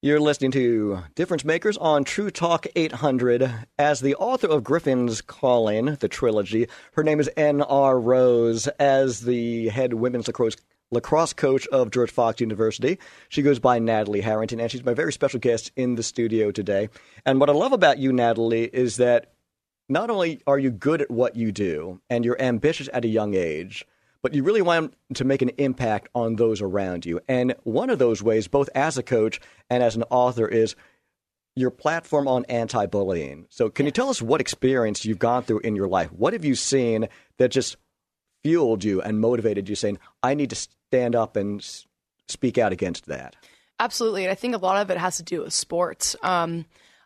[0.01, 3.51] You're listening to Difference Makers on True Talk 800.
[3.79, 7.99] As the author of Griffin's Calling, the trilogy, her name is N.R.
[7.99, 8.67] Rose.
[8.79, 10.57] As the head women's lacrosse,
[10.91, 15.13] lacrosse coach of George Fox University, she goes by Natalie Harrington, and she's my very
[15.13, 16.89] special guest in the studio today.
[17.25, 19.33] And what I love about you, Natalie, is that
[19.89, 23.35] not only are you good at what you do and you're ambitious at a young
[23.35, 23.85] age,
[24.21, 27.19] but you really want to make an impact on those around you.
[27.27, 30.75] And one of those ways, both as a coach and as an author, is
[31.55, 33.45] your platform on anti bullying.
[33.49, 36.11] So, can you tell us what experience you've gone through in your life?
[36.11, 37.77] What have you seen that just
[38.45, 41.65] fueled you and motivated you, saying, I need to stand up and
[42.27, 43.35] speak out against that?
[43.79, 44.23] Absolutely.
[44.25, 46.15] And I think a lot of it has to do with sports.
[46.21, 46.65] Um,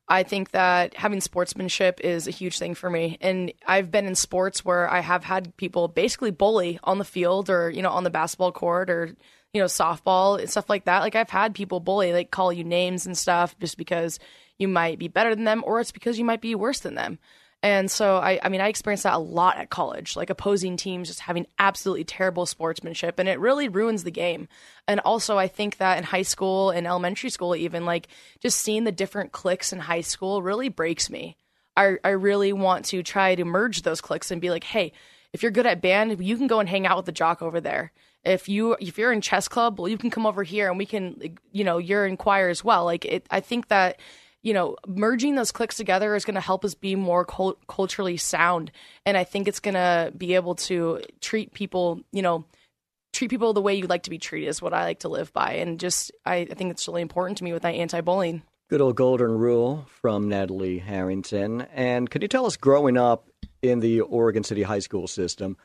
[0.10, 3.18] I think that having sportsmanship is a huge thing for me.
[3.22, 7.50] And I've been in sports where I have had people basically bully on the field
[7.50, 9.16] or, you know, on the basketball court or,
[9.54, 11.00] you know, softball and stuff like that.
[11.00, 14.20] Like I've had people bully, like call you names and stuff just because
[14.58, 17.18] you might be better than them or it's because you might be worse than them.
[17.62, 21.10] And so I, I mean, I experienced that a lot at college, like opposing teams
[21.10, 24.48] just having absolutely terrible sportsmanship, and it really ruins the game.
[24.88, 28.08] And also, I think that in high school and elementary school, even like
[28.40, 31.36] just seeing the different cliques in high school really breaks me.
[31.76, 34.94] I, I really want to try to merge those cliques and be like, hey,
[35.34, 37.60] if you're good at band, you can go and hang out with the jock over
[37.62, 37.92] there.
[38.24, 40.86] If you if you're in chess club, well, you can come over here and we
[40.86, 42.86] can, you know, you're in choir as well.
[42.86, 44.00] Like it, I think that
[44.42, 48.18] you know, merging those cliques together is going to help us be more cult- culturally
[48.18, 48.72] sound.
[49.06, 52.46] And I think it's going to be able to treat people, you know,
[53.12, 55.34] treat people the way you'd like to be treated is what I like to live
[55.34, 55.54] by.
[55.54, 58.44] And just, I, I think it's really important to me with that anti bullying.
[58.70, 61.62] Good old golden rule from Natalie Harrington.
[61.74, 63.28] And could you tell us, growing up
[63.62, 65.58] in the Oregon City high school system,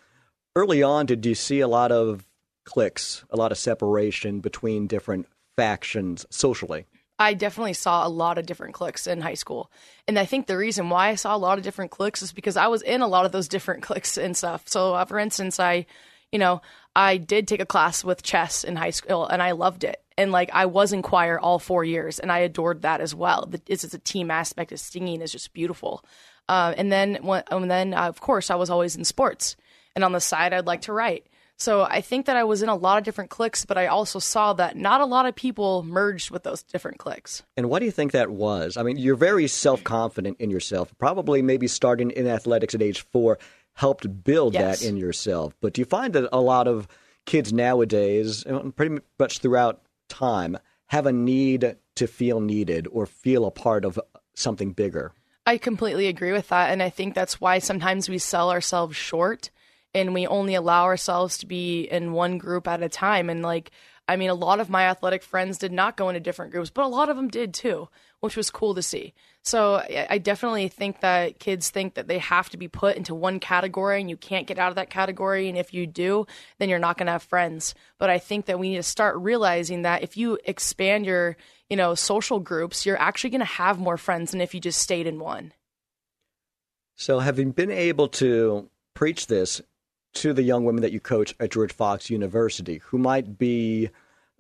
[0.57, 2.27] early on, did you see a lot of
[2.65, 6.87] cliques, a lot of separation between different factions socially?
[7.19, 9.71] I definitely saw a lot of different cliques in high school.
[10.09, 12.57] And I think the reason why I saw a lot of different cliques is because
[12.57, 14.65] I was in a lot of those different cliques and stuff.
[14.67, 15.87] So, uh, for instance, I,
[16.33, 16.61] you know,
[16.97, 20.03] I did take a class with chess in high school and I loved it.
[20.17, 23.49] And like I was in choir all four years and I adored that as well.
[23.67, 26.05] It's, it's a team aspect of singing is just beautiful.
[26.49, 27.19] Uh, and then,
[27.51, 29.57] and then uh, of course, I was always in sports.
[29.95, 31.27] And on the side, I'd like to write.
[31.57, 34.19] So I think that I was in a lot of different cliques, but I also
[34.19, 37.43] saw that not a lot of people merged with those different cliques.
[37.57, 38.77] And what do you think that was?
[38.77, 40.93] I mean, you're very self confident in yourself.
[40.99, 43.39] Probably maybe starting in athletics at age four
[43.75, 44.81] helped build yes.
[44.81, 45.55] that in yourself.
[45.61, 46.89] But do you find that a lot of
[47.25, 53.47] kids nowadays, um, pretty much throughout time, have a need to feel needed or feel
[53.47, 53.99] a part of
[54.35, 55.13] something bigger?
[55.47, 56.71] I completely agree with that.
[56.71, 59.51] And I think that's why sometimes we sell ourselves short
[59.95, 63.31] and we only allow ourselves to be in one group at a time.
[63.31, 63.71] And like,
[64.07, 66.85] I mean, a lot of my athletic friends did not go into different groups, but
[66.85, 67.89] a lot of them did too,
[68.21, 69.15] which was cool to see.
[69.43, 73.41] So I definitely think that kids think that they have to be put into one
[73.41, 75.49] category and you can't get out of that category.
[75.49, 76.27] And if you do,
[76.59, 77.75] then you're not going to have friends.
[77.99, 81.37] But I think that we need to start realizing that if you expand your,
[81.71, 84.81] you know, social groups, you're actually going to have more friends than if you just
[84.81, 85.53] stayed in one.
[86.97, 89.63] So having been able to preach this
[90.15, 93.91] to the young women that you coach at George Fox University who might be,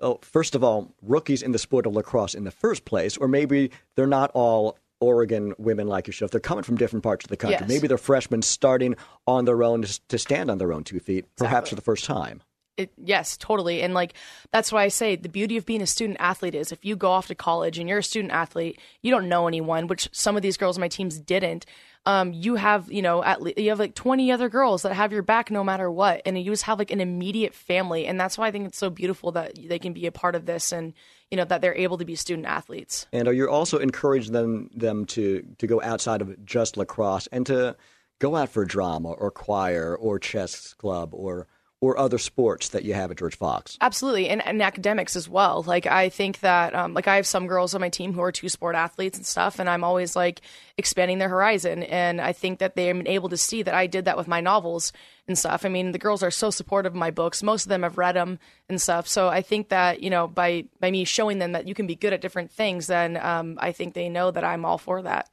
[0.01, 3.29] oh, first of all, rookies in the sport of lacrosse in the first place, or
[3.29, 6.31] maybe they're not all Oregon women like yourself.
[6.31, 7.59] They're coming from different parts of the country.
[7.61, 7.69] Yes.
[7.69, 11.53] Maybe they're freshmen starting on their own to stand on their own two feet, perhaps
[11.53, 11.71] exactly.
[11.71, 12.43] for the first time.
[12.77, 13.83] It, yes, totally.
[13.83, 14.15] And like
[14.51, 17.11] that's why I say the beauty of being a student athlete is if you go
[17.11, 20.43] off to college and you're a student athlete, you don't know anyone, which some of
[20.43, 21.67] these girls on my teams didn't.
[22.07, 25.13] Um, you have you know at least you have like 20 other girls that have
[25.13, 28.07] your back no matter what and you just have like an immediate family.
[28.07, 30.45] And that's why i think it's so beautiful that they can be a part of
[30.45, 30.93] this and
[31.31, 33.07] you know that they're able to be student athletes.
[33.13, 37.47] And are you also encouraging them them to to go outside of just lacrosse and
[37.47, 37.77] to
[38.19, 41.47] go out for drama or choir or chess club or
[41.85, 43.77] or other sports that you have at George Fox.
[43.81, 45.63] Absolutely, and, and academics as well.
[45.63, 48.33] Like I think that, um, like I have some girls on my team who are
[48.33, 50.41] two sport athletes and stuff, and I'm always like
[50.79, 51.83] expanding their horizon.
[51.83, 54.41] And I think that they've been able to see that I did that with my
[54.41, 54.93] novels
[55.29, 55.67] and stuff.
[55.67, 57.43] I mean, the girls are so supportive of my books.
[57.43, 58.39] Most of them have read them
[58.71, 59.07] and stuff.
[59.07, 61.97] So I think that you know, by by me showing them that you can be
[61.97, 65.29] good at different things, then um, I think they know that I'm all for that.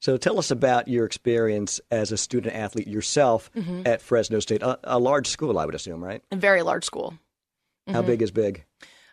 [0.00, 3.82] So tell us about your experience as a student athlete yourself mm-hmm.
[3.84, 6.22] at Fresno State, a, a, large school, I would assume, right?
[6.32, 7.12] A very large school.
[7.86, 7.94] Mm-hmm.
[7.94, 8.64] How big is big?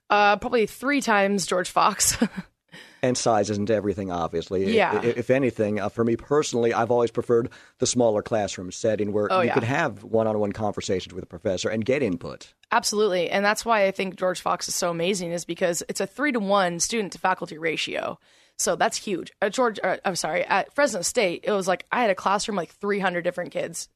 [0.10, 2.18] Uh, probably three times George Fox.
[3.02, 4.74] and size isn't everything, obviously.
[4.76, 5.02] Yeah.
[5.02, 9.32] If, if anything, uh, for me personally, I've always preferred the smaller classroom setting where
[9.32, 9.54] oh, you yeah.
[9.54, 12.54] could have one-on-one conversations with a professor and get input.
[12.72, 16.08] Absolutely, and that's why I think George Fox is so amazing, is because it's a
[16.08, 18.20] three to one student to faculty ratio.
[18.58, 19.32] So that's huge.
[19.42, 22.58] At George, uh, I'm sorry, at Fresno State, it was like I had a classroom
[22.58, 23.90] like 300 different kids.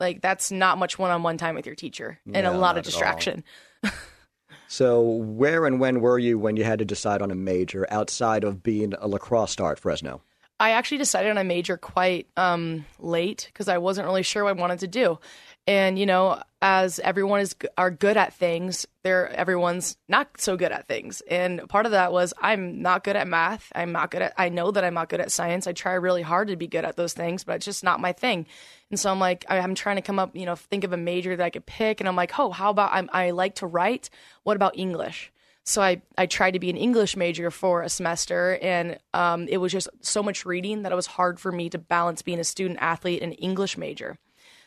[0.00, 3.44] Like that's not much one-on-one time with your teacher, and a lot of distraction.
[4.68, 8.42] so, where and when were you when you had to decide on a major outside
[8.42, 10.20] of being a lacrosse star at Fresno?
[10.58, 14.56] I actually decided on a major quite um, late because I wasn't really sure what
[14.56, 15.18] I wanted to do.
[15.66, 20.72] And, you know, as everyone is are good at things, they're everyone's not so good
[20.72, 21.20] at things.
[21.28, 23.70] And part of that was I'm not good at math.
[23.74, 25.66] I'm not good at I know that I'm not good at science.
[25.66, 28.14] I try really hard to be good at those things, but it's just not my
[28.14, 28.46] thing.
[28.90, 31.36] And so I'm like I'm trying to come up, you know, think of a major
[31.36, 34.08] that I could pick and I'm like, "Oh, how about I'm, I like to write?
[34.44, 35.32] What about English?"
[35.64, 39.58] So I, I tried to be an English major for a semester, and um, it
[39.58, 42.44] was just so much reading that it was hard for me to balance being a
[42.44, 44.18] student athlete and English major.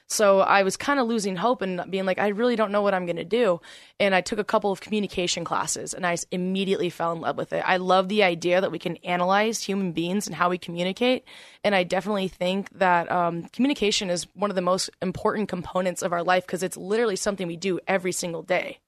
[0.10, 2.93] So I was kind of losing hope and being like, I really don't know what
[2.93, 3.60] I'm going to do.
[4.00, 7.52] And I took a couple of communication classes and I immediately fell in love with
[7.52, 7.62] it.
[7.65, 11.26] I love the idea that we can analyze human beings and how we communicate.
[11.62, 16.13] And I definitely think that um, communication is one of the most important components of
[16.13, 18.80] our life because it's literally something we do every single day.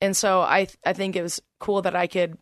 [0.00, 2.38] And so I, I think it was cool that I could,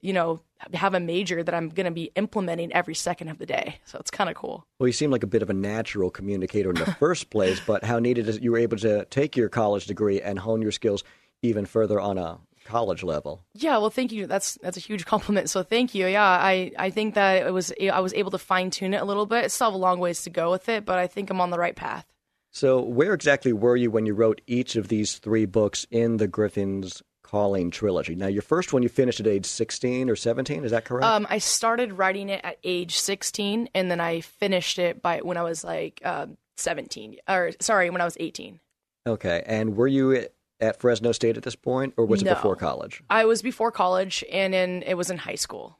[0.00, 0.40] you know,
[0.74, 3.78] have a major that I'm going to be implementing every second of the day.
[3.84, 4.66] So it's kind of cool.
[4.78, 7.84] Well, you seem like a bit of a natural communicator in the first place, but
[7.84, 11.04] how it is you were able to take your college degree and hone your skills
[11.42, 13.42] even further on a college level.
[13.54, 14.26] Yeah, well, thank you.
[14.26, 15.50] That's that's a huge compliment.
[15.50, 16.06] So thank you.
[16.06, 19.04] Yeah, I I think that it was I was able to fine tune it a
[19.04, 19.44] little bit.
[19.46, 21.50] It's still have a long ways to go with it, but I think I'm on
[21.50, 22.06] the right path.
[22.52, 26.26] So, where exactly were you when you wrote each of these three books in the
[26.26, 28.16] Griffin's Calling trilogy.
[28.16, 31.04] Now, your first one you finished at age 16 or 17, is that correct?
[31.04, 35.36] Um, I started writing it at age 16, and then I finished it by when
[35.36, 38.58] I was like uh, 17, or sorry, when I was 18.
[39.06, 40.26] Okay, and were you
[40.60, 42.32] at Fresno State at this point, or was no.
[42.32, 43.00] it before college?
[43.08, 45.78] I was before college, and in, it was in high school.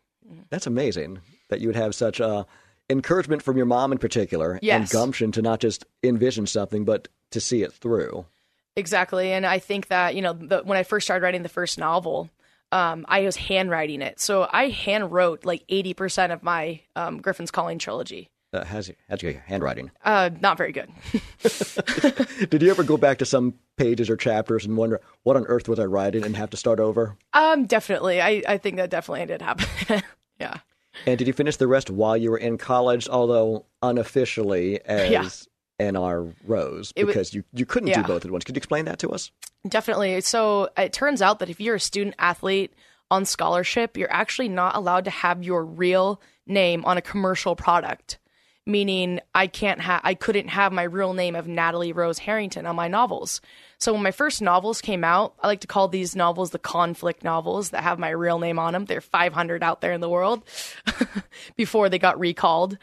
[0.51, 2.45] That's amazing that you would have such uh,
[2.89, 4.81] encouragement from your mom in particular, yes.
[4.81, 8.25] and gumption to not just envision something, but to see it through.
[8.77, 9.33] Exactly.
[9.33, 12.31] And I think that, you know, the, when I first started writing the first novel,
[12.73, 14.21] um, I was handwriting it.
[14.21, 18.29] So I hand wrote like 80% of my um, Griffin's Calling trilogy.
[18.53, 19.91] Uh, how's, how's your handwriting?
[20.05, 20.91] Uh, not very good.
[22.51, 25.69] Did you ever go back to some pages or chapters and wonder what on earth
[25.69, 27.17] was I writing and have to start over?
[27.33, 28.21] Um, definitely.
[28.21, 30.03] I, I think that definitely did happen.
[30.41, 30.59] yeah.
[31.07, 35.49] And did you finish the rest while you were in college, although unofficially as
[35.81, 35.99] yeah.
[35.99, 38.03] our Rose because you, you couldn't yeah.
[38.03, 38.45] do both at once.
[38.45, 39.31] Could you explain that to us?
[39.69, 40.21] Definitely.
[40.23, 42.73] So it turns out that if you're a student athlete
[43.11, 48.19] on scholarship, you're actually not allowed to have your real name on a commercial product.
[48.67, 52.77] Meaning, I can't have, I couldn't have my real name of Natalie Rose Harrington on
[52.77, 53.41] my novels.
[53.79, 57.25] So when my first novels came out, I like to call these novels the conflict
[57.25, 58.85] novels that have my real name on them.
[58.85, 60.45] There are 500 out there in the world
[61.57, 62.77] before they got recalled.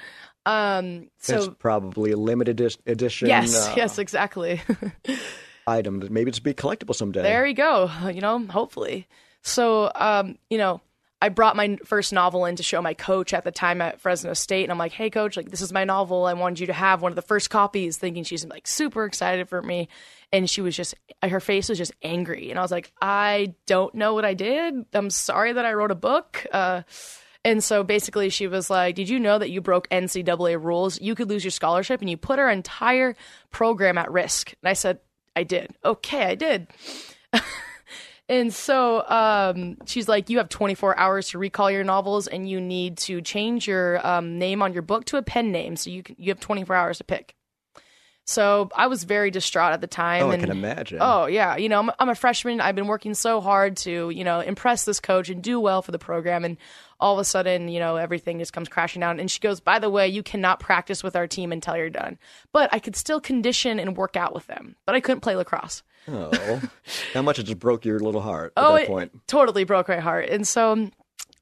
[0.48, 3.28] Um, so it's probably a limited edition.
[3.28, 4.62] Yes, uh, yes, exactly.
[5.68, 7.22] item that maybe it's be collectible someday.
[7.22, 7.92] There you go.
[8.06, 9.08] You know, hopefully.
[9.42, 10.80] So, um, you know,
[11.22, 14.34] I brought my first novel in to show my coach at the time at Fresno
[14.34, 16.26] State, and I'm like, "Hey, coach, like this is my novel.
[16.26, 19.50] I wanted you to have one of the first copies." Thinking she's like super excited
[19.50, 19.90] for me,
[20.32, 23.94] and she was just her face was just angry, and I was like, "I don't
[23.96, 24.86] know what I did.
[24.94, 26.84] I'm sorry that I wrote a book." Uh,
[27.48, 31.00] and so basically, she was like, Did you know that you broke NCAA rules?
[31.00, 33.16] You could lose your scholarship, and you put our entire
[33.52, 34.54] program at risk.
[34.62, 35.00] And I said,
[35.34, 35.74] I did.
[35.86, 36.68] Okay, I did.
[38.28, 42.60] and so um, she's like, You have 24 hours to recall your novels, and you
[42.60, 45.78] need to change your um, name on your book to a pen name.
[45.78, 47.34] So you, can, you have 24 hours to pick.
[48.28, 50.24] So I was very distraught at the time.
[50.24, 50.98] Oh, and, I can imagine.
[51.00, 52.60] Oh yeah, you know I'm, I'm, a freshman.
[52.60, 55.94] I've been working so hard to you know impress this coach and do well for
[55.94, 56.58] the program, and
[57.00, 59.20] all of a sudden you know everything just comes crashing down.
[59.20, 62.18] And she goes, "By the way, you cannot practice with our team until you're done."
[62.52, 65.84] But I could still condition and work out with them, but I couldn't play lacrosse.
[66.10, 66.62] Oh,
[67.14, 69.12] how much it just broke your little heart at oh, that point?
[69.14, 70.92] It totally broke my heart, and so um,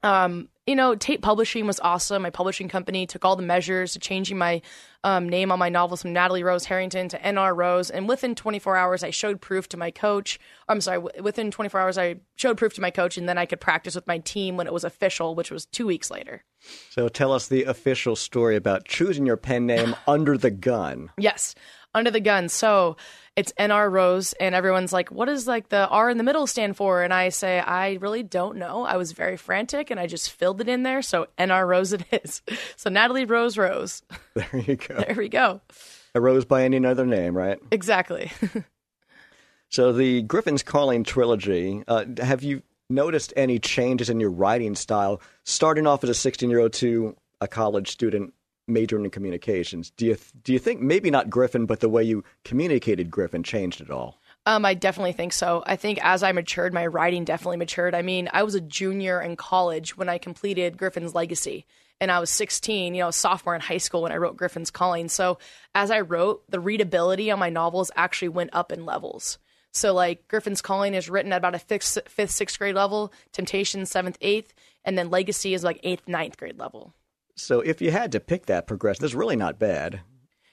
[0.06, 2.22] um, you know, Tate Publishing was awesome.
[2.22, 4.62] My publishing company took all the measures to changing my
[5.02, 7.90] um, name on my novels from Natalie Rose Harrington to NR Rose.
[7.90, 10.38] And within 24 hours, I showed proof to my coach.
[10.68, 13.60] I'm sorry, within 24 hours, I showed proof to my coach, and then I could
[13.60, 16.44] practice with my team when it was official, which was two weeks later.
[16.90, 21.10] So tell us the official story about choosing your pen name under the gun.
[21.18, 21.56] Yes,
[21.94, 22.48] under the gun.
[22.48, 22.96] So
[23.36, 26.76] it's NR Rose, and everyone's like, "What does like the R in the middle stand
[26.76, 28.84] for?" And I say, "I really don't know.
[28.84, 31.02] I was very frantic, and I just filled it in there.
[31.02, 32.42] So NR Rose it is.
[32.76, 34.02] So Natalie Rose Rose.
[34.34, 34.94] There you go.
[34.96, 35.60] There we go.
[36.14, 37.58] A rose by any other name, right?
[37.70, 38.32] Exactly.
[39.70, 41.82] so the Griffin's Calling trilogy.
[41.86, 46.48] Uh, have you noticed any changes in your writing style, starting off as a 16
[46.50, 48.32] year old to a college student
[48.68, 49.90] majoring in communications.
[49.90, 53.80] Do you do you think maybe not Griffin, but the way you communicated Griffin changed
[53.80, 54.20] at all?
[54.46, 55.64] Um, I definitely think so.
[55.66, 57.96] I think as I matured, my writing definitely matured.
[57.96, 61.66] I mean, I was a junior in college when I completed Griffin's Legacy,
[62.00, 65.08] and I was 16, you know, sophomore in high school when I wrote Griffin's Calling.
[65.08, 65.38] So
[65.74, 69.38] as I wrote, the readability on my novels actually went up in levels.
[69.72, 73.84] So like Griffin's Calling is written at about a fifth, fifth sixth grade level, Temptation
[73.84, 74.54] seventh, eighth,
[74.84, 76.94] and then Legacy is like eighth, ninth grade level.
[77.36, 80.00] So if you had to pick that progression, that's really not bad.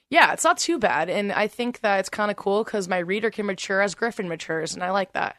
[0.09, 2.99] Yeah, it's not too bad, and I think that it's kind of cool because my
[2.99, 5.37] reader can mature as Griffin matures, and I like that.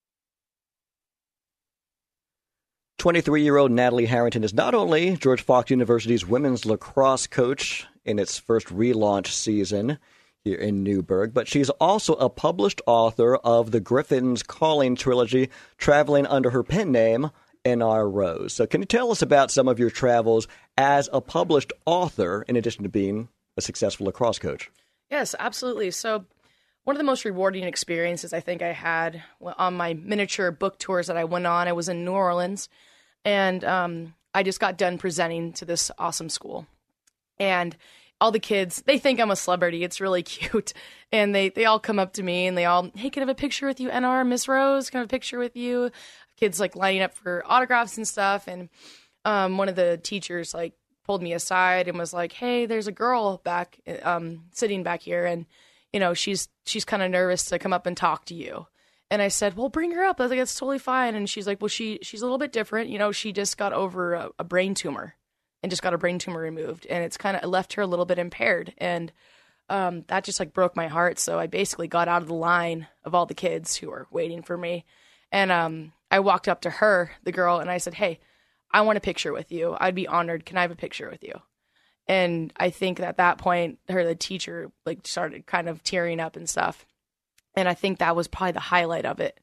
[2.97, 8.18] 23 year old Natalie Harrington is not only George Fox University's women's lacrosse coach in
[8.18, 9.99] its first relaunch season
[10.42, 16.26] here in Newberg, but she's also a published author of the Griffin's Calling trilogy, traveling
[16.26, 17.30] under her pen name,
[17.64, 18.08] N.R.
[18.08, 18.52] Rose.
[18.52, 22.56] So, can you tell us about some of your travels as a published author, in
[22.56, 24.70] addition to being a successful lacrosse coach?
[25.10, 25.90] Yes, absolutely.
[25.90, 26.24] So,
[26.84, 31.06] one of the most rewarding experiences I think I had on my miniature book tours
[31.06, 32.68] that I went on, I was in New Orleans,
[33.24, 36.66] and um, I just got done presenting to this awesome school,
[37.38, 37.76] and
[38.20, 39.84] all the kids they think I'm a celebrity.
[39.84, 40.72] It's really cute,
[41.12, 43.30] and they they all come up to me and they all, hey, can I have
[43.30, 44.26] a picture with you, Nr.
[44.26, 44.90] Miss Rose?
[44.90, 45.90] Can I have a picture with you?
[46.37, 48.68] Kids like lining up for autographs and stuff, and
[49.24, 50.74] um, one of the teachers like
[51.05, 55.26] pulled me aside and was like, "Hey, there's a girl back um, sitting back here,
[55.26, 55.47] and
[55.93, 58.66] you know she's she's kind of nervous to come up and talk to you."
[59.11, 60.20] And I said, "Well, bring her up.
[60.20, 62.53] I was like, that's totally fine." And she's like, "Well, she she's a little bit
[62.53, 62.91] different.
[62.91, 65.14] You know, she just got over a, a brain tumor,
[65.62, 68.07] and just got a brain tumor removed, and it's kind of left her a little
[68.07, 69.12] bit impaired." And
[69.68, 71.18] um, that just like broke my heart.
[71.18, 74.43] So I basically got out of the line of all the kids who were waiting
[74.43, 74.85] for me,
[75.30, 78.20] and um, I walked up to her, the girl, and I said, "Hey."
[78.74, 79.76] I want a picture with you.
[79.78, 80.44] I'd be honored.
[80.44, 81.40] Can I have a picture with you?
[82.08, 86.34] And I think at that point, her the teacher like started kind of tearing up
[86.34, 86.84] and stuff.
[87.54, 89.38] And I think that was probably the highlight of it.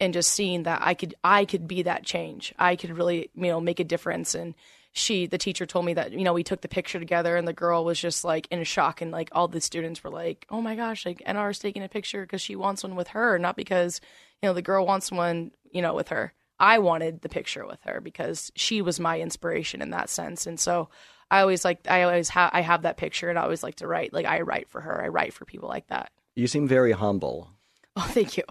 [0.00, 2.54] And just seeing that I could I could be that change.
[2.58, 4.34] I could really, you know, make a difference.
[4.34, 4.54] And
[4.92, 7.54] she the teacher told me that, you know, we took the picture together and the
[7.54, 10.76] girl was just like in shock and like all the students were like, Oh my
[10.76, 14.02] gosh, like NR is taking a picture because she wants one with her, not because,
[14.42, 16.32] you know, the girl wants one, you know, with her.
[16.58, 20.46] I wanted the picture with her because she was my inspiration in that sense.
[20.46, 20.88] And so
[21.30, 23.86] I always like I always have I have that picture and I always like to
[23.88, 24.12] write.
[24.12, 25.02] Like I write for her.
[25.04, 26.12] I write for people like that.
[26.36, 27.50] You seem very humble
[27.96, 28.44] Oh, thank you.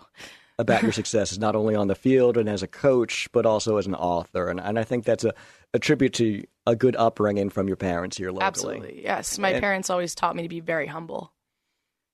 [0.60, 3.88] about your successes, not only on the field and as a coach, but also as
[3.88, 4.50] an author.
[4.50, 5.34] And, and I think that's a,
[5.74, 8.46] a tribute to a good upbringing from your parents here locally.
[8.46, 9.04] Absolutely.
[9.04, 9.38] Yes.
[9.40, 11.32] My And- parents always taught me to be very humble.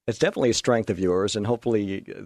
[0.07, 2.21] It's definitely a strength of yours, and hopefully uh,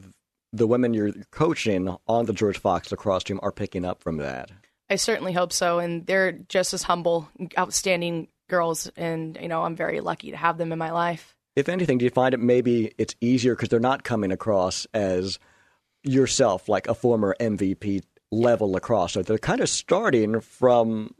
[0.53, 4.51] the women you're coaching on the George Fox lacrosse team are picking up from that.
[4.89, 5.79] I certainly hope so.
[5.79, 7.27] And they're just as humble,
[7.57, 8.89] outstanding girls.
[8.95, 11.35] And, you know, I'm very lucky to have them in my life.
[11.55, 15.39] If anything, do you find it maybe it's easier because they're not coming across as
[16.03, 19.13] yourself, like a former MVP level lacrosse?
[19.13, 21.15] So they're kind of starting from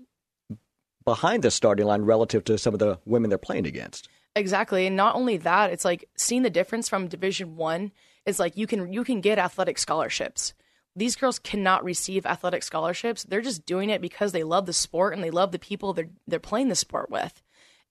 [1.06, 4.08] behind the starting line relative to some of the women they're playing against.
[4.36, 4.88] Exactly.
[4.88, 7.92] And not only that, it's like seeing the difference from Division One
[8.26, 10.54] is like you can you can get athletic scholarships.
[10.96, 13.24] These girls cannot receive athletic scholarships.
[13.24, 16.10] They're just doing it because they love the sport and they love the people they're
[16.28, 17.42] they're playing the sport with.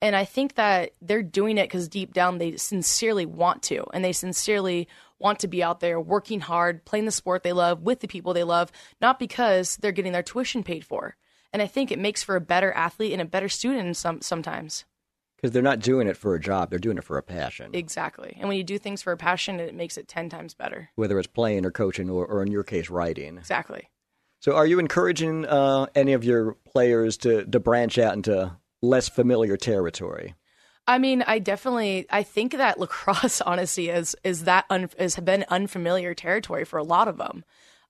[0.00, 4.04] And I think that they're doing it because deep down they sincerely want to, and
[4.04, 4.88] they sincerely
[5.20, 8.34] want to be out there working hard, playing the sport they love with the people
[8.34, 11.16] they love, not because they're getting their tuition paid for.
[11.52, 14.84] And I think it makes for a better athlete and a better student some sometimes.
[15.42, 17.72] Because they're not doing it for a job, they're doing it for a passion.
[17.74, 18.36] Exactly.
[18.38, 20.90] And when you do things for a passion, it makes it 10 times better.
[20.94, 23.38] Whether it's playing or coaching, or, or in your case, writing.
[23.38, 23.90] Exactly.
[24.38, 29.08] So, are you encouraging uh, any of your players to, to branch out into less
[29.08, 30.34] familiar territory?
[30.86, 35.44] I mean, I definitely I think that lacrosse honestly is is that un, has been
[35.48, 37.44] unfamiliar territory for a lot of them.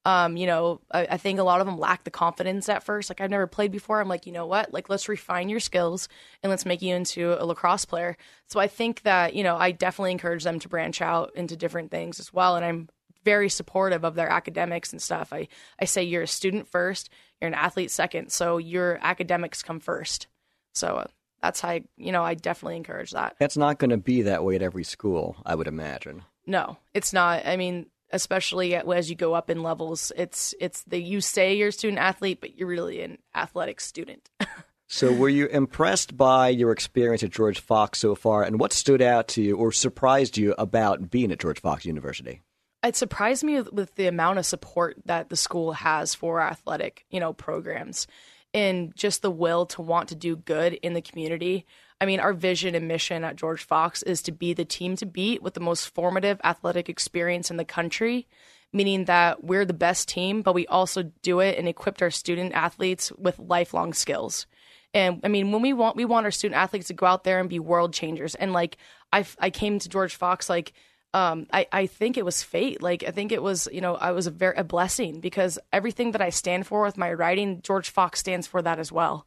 [0.05, 3.09] Um, you know, I, I think a lot of them lack the confidence at first.
[3.09, 4.01] Like I've never played before.
[4.01, 4.73] I'm like, you know what?
[4.73, 6.09] Like let's refine your skills
[6.43, 8.17] and let's make you into a lacrosse player.
[8.49, 11.91] So I think that you know I definitely encourage them to branch out into different
[11.91, 12.57] things as well.
[12.57, 12.89] And I'm
[13.25, 15.33] very supportive of their academics and stuff.
[15.33, 15.49] I
[15.79, 17.09] I say you're a student first,
[17.41, 20.27] you're an athlete second, so your academics come first.
[20.75, 20.99] So.
[20.99, 21.07] Uh,
[21.43, 23.35] that's how I, you know I definitely encourage that.
[23.41, 26.23] That's not going to be that way at every school, I would imagine.
[26.47, 27.47] No, it's not.
[27.47, 31.69] I mean, especially as you go up in levels, it's it's the you say you're
[31.69, 34.31] a student athlete, but you're really an athletic student.
[34.87, 39.03] so, were you impressed by your experience at George Fox so far, and what stood
[39.03, 42.43] out to you or surprised you about being at George Fox University?
[42.85, 47.21] It surprised me with the amount of support that the school has for athletic, you
[47.21, 48.09] know, programs
[48.55, 51.67] and just the will to want to do good in the community.
[52.03, 55.07] I mean, our vision and mission at George Fox is to be the team to
[55.07, 58.27] beat with the most formative athletic experience in the country,
[58.73, 62.55] meaning that we're the best team, but we also do it and equipped our student
[62.55, 64.49] athletes with lifelong skills.
[64.93, 67.39] And I mean, when we want we want our student athletes to go out there
[67.39, 68.35] and be world changers.
[68.35, 68.79] And like
[69.13, 70.73] I I came to George Fox like
[71.15, 72.83] um, I, I think it was fate.
[72.83, 76.11] Like I think it was, you know, I was a very a blessing because everything
[76.13, 79.25] that I stand for with my writing, George Fox stands for that as well.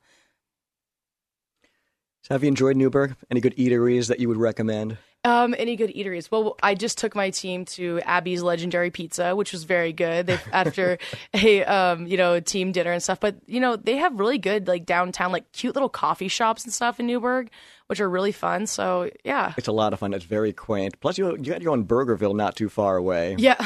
[2.26, 3.16] So have you enjoyed Newberg?
[3.30, 4.98] Any good eateries that you would recommend?
[5.24, 6.32] Um, any good eateries?
[6.32, 10.26] Well, I just took my team to Abby's Legendary Pizza, which was very good.
[10.26, 10.98] They, after
[11.36, 14.68] a um, you know team dinner and stuff, but you know they have really good
[14.68, 17.52] like downtown like cute little coffee shops and stuff in Newberg,
[17.88, 18.66] which are really fun.
[18.66, 20.16] So yeah, it's a lot of fun.
[20.16, 21.00] It's very quaint.
[21.02, 23.36] Plus, you you got your own Burgerville not too far away.
[23.38, 23.64] Yeah.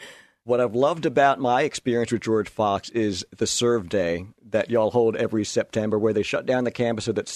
[0.44, 4.90] what I've loved about my experience with George Fox is the serve day that y'all
[4.90, 7.28] hold every September, where they shut down the campus so that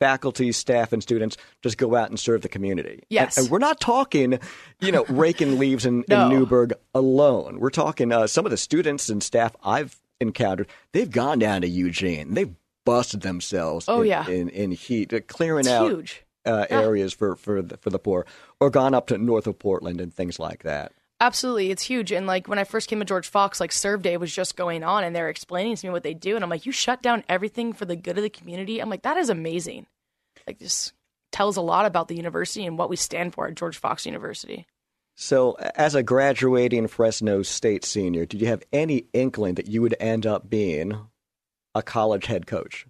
[0.00, 3.04] faculty, staff, and students just go out and serve the community.
[3.08, 3.36] Yes.
[3.36, 4.40] And, and we're not talking,
[4.80, 6.24] you know, raking leaves in, no.
[6.24, 7.60] in Newberg alone.
[7.60, 11.68] We're talking uh, some of the students and staff I've encountered, they've gone down to
[11.68, 12.34] Eugene.
[12.34, 14.28] They've busted themselves oh, in, yeah.
[14.28, 16.24] in, in heat, uh, clearing it's out huge.
[16.44, 16.80] Uh, yeah.
[16.80, 18.26] areas for, for, the, for the poor,
[18.58, 20.92] or gone up to north of Portland and things like that.
[21.20, 22.12] Absolutely, it's huge.
[22.12, 24.82] And like when I first came to George Fox, like Serve Day was just going
[24.82, 27.24] on, and they're explaining to me what they do, and I'm like, you shut down
[27.28, 28.80] everything for the good of the community.
[28.80, 29.86] I'm like, that is amazing.
[30.46, 30.92] Like, this
[31.30, 34.66] tells a lot about the university and what we stand for at George Fox University.
[35.14, 39.94] So, as a graduating Fresno State senior, did you have any inkling that you would
[40.00, 40.98] end up being
[41.74, 42.86] a college head coach?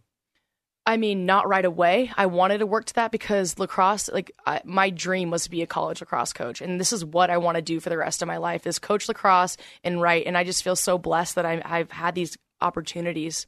[0.87, 2.11] I mean, not right away.
[2.17, 5.63] I wanted to work to that because lacrosse, like I, my dream was to be
[5.63, 8.23] a college lacrosse coach, and this is what I want to do for the rest
[8.23, 10.27] of my life: is coach lacrosse and write.
[10.27, 13.47] And I just feel so blessed that I, I've had these opportunities.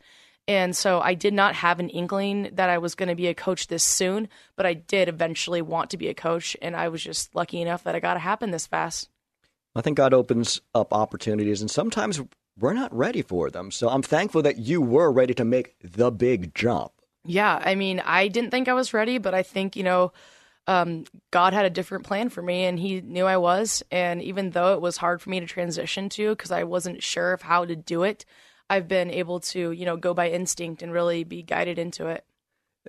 [0.49, 3.35] And so I did not have an inkling that I was going to be a
[3.35, 7.03] coach this soon, but I did eventually want to be a coach, and I was
[7.03, 9.09] just lucky enough that it got to happen this fast.
[9.75, 12.21] I think God opens up opportunities, and sometimes
[12.59, 13.71] we're not ready for them.
[13.71, 16.93] So I'm thankful that you were ready to make the big jump.
[17.25, 20.13] Yeah, I mean, I didn't think I was ready, but I think, you know,
[20.67, 23.83] um, God had a different plan for me and he knew I was.
[23.91, 27.33] And even though it was hard for me to transition to because I wasn't sure
[27.33, 28.25] of how to do it,
[28.71, 32.25] I've been able to, you know, go by instinct and really be guided into it.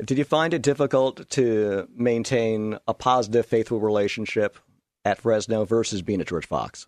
[0.03, 4.57] Did you find it difficult to maintain a positive, faithful relationship
[5.05, 6.88] at Fresno versus being at George Fox?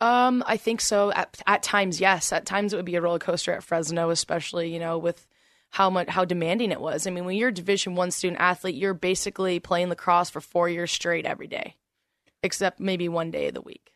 [0.00, 1.12] Um, I think so.
[1.12, 2.32] At at times, yes.
[2.32, 5.28] At times, it would be a roller coaster at Fresno, especially you know with
[5.72, 7.06] how much how demanding it was.
[7.06, 10.68] I mean, when you're a Division One student athlete, you're basically playing lacrosse for four
[10.68, 11.76] years straight every day,
[12.42, 13.92] except maybe one day of the week.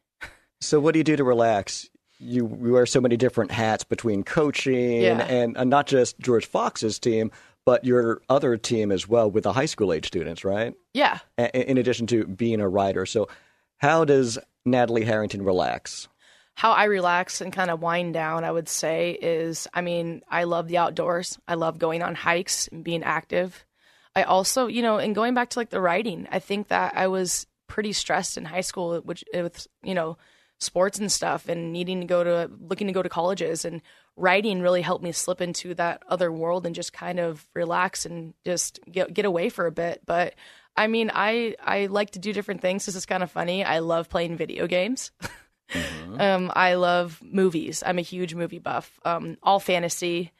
[0.60, 1.88] So, what do you do to relax?
[2.18, 5.20] You, you wear so many different hats between coaching yeah.
[5.26, 7.30] and, and not just George Fox's team,
[7.66, 10.72] but your other team as well with the high school age students, right?
[10.94, 11.18] Yeah.
[11.36, 13.04] In addition to being a writer.
[13.04, 13.28] So,
[13.76, 16.08] how does Natalie Harrington relax?
[16.56, 20.44] How I relax and kind of wind down, I would say, is I mean, I
[20.44, 21.38] love the outdoors.
[21.46, 23.66] I love going on hikes and being active.
[24.14, 27.08] I also, you know, and going back to like the writing, I think that I
[27.08, 30.16] was pretty stressed in high school, which with, you know,
[30.58, 33.82] sports and stuff and needing to go to looking to go to colleges and
[34.16, 38.32] writing really helped me slip into that other world and just kind of relax and
[38.46, 40.34] just get get away for a bit but
[40.74, 43.80] I mean I I like to do different things this is kind of funny I
[43.80, 45.10] love playing video games
[45.70, 46.20] Mm-hmm.
[46.20, 47.82] Um, I love movies.
[47.84, 48.98] I'm a huge movie buff.
[49.04, 50.32] Um, all fantasy.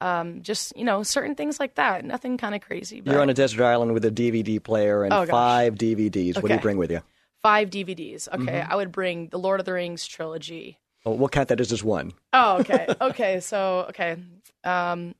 [0.00, 2.04] Um, just you know, certain things like that.
[2.04, 3.00] Nothing kind of crazy.
[3.00, 3.12] But...
[3.12, 6.32] You're on a desert island with a DVD player and oh, five DVDs.
[6.32, 6.40] Okay.
[6.40, 7.00] What do you bring with you?
[7.42, 8.28] Five DVDs.
[8.28, 8.72] Okay, mm-hmm.
[8.72, 10.78] I would bring the Lord of the Rings trilogy.
[11.06, 12.12] Oh, we'll count that as just one.
[12.32, 12.86] Oh, okay.
[13.00, 14.16] okay, so okay.
[14.64, 15.14] Um,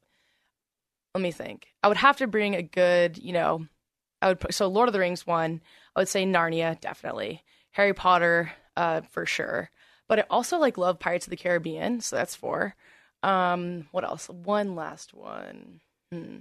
[1.15, 1.69] let me think.
[1.83, 3.67] I would have to bring a good, you know,
[4.21, 5.61] I would put, so Lord of the Rings one.
[5.95, 7.43] I would say Narnia definitely.
[7.73, 9.71] Harry Potter uh, for sure.
[10.09, 12.75] But I also like love Pirates of the Caribbean, so that's four.
[13.23, 14.29] Um, what else?
[14.29, 15.81] One last one.
[16.13, 16.41] Hmm.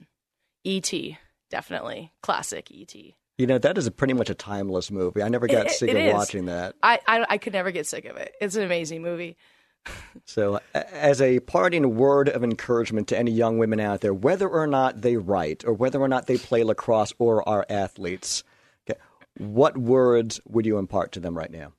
[0.64, 1.18] E.T.
[1.50, 3.16] Definitely classic E.T.
[3.38, 5.22] You know, that is a pretty much a timeless movie.
[5.24, 6.14] I never got It- sick it of is.
[6.14, 6.76] watching that.
[6.84, 8.34] I, I I could never get sick of it.
[8.42, 9.38] It's an amazing movie.
[10.26, 14.66] So, as a parting word of encouragement to any young women out there, whether or
[14.68, 18.44] not they write or whether or not they play lacrosse or are athletes,
[18.90, 18.98] okay,
[19.38, 21.74] what words would you impart to them right now?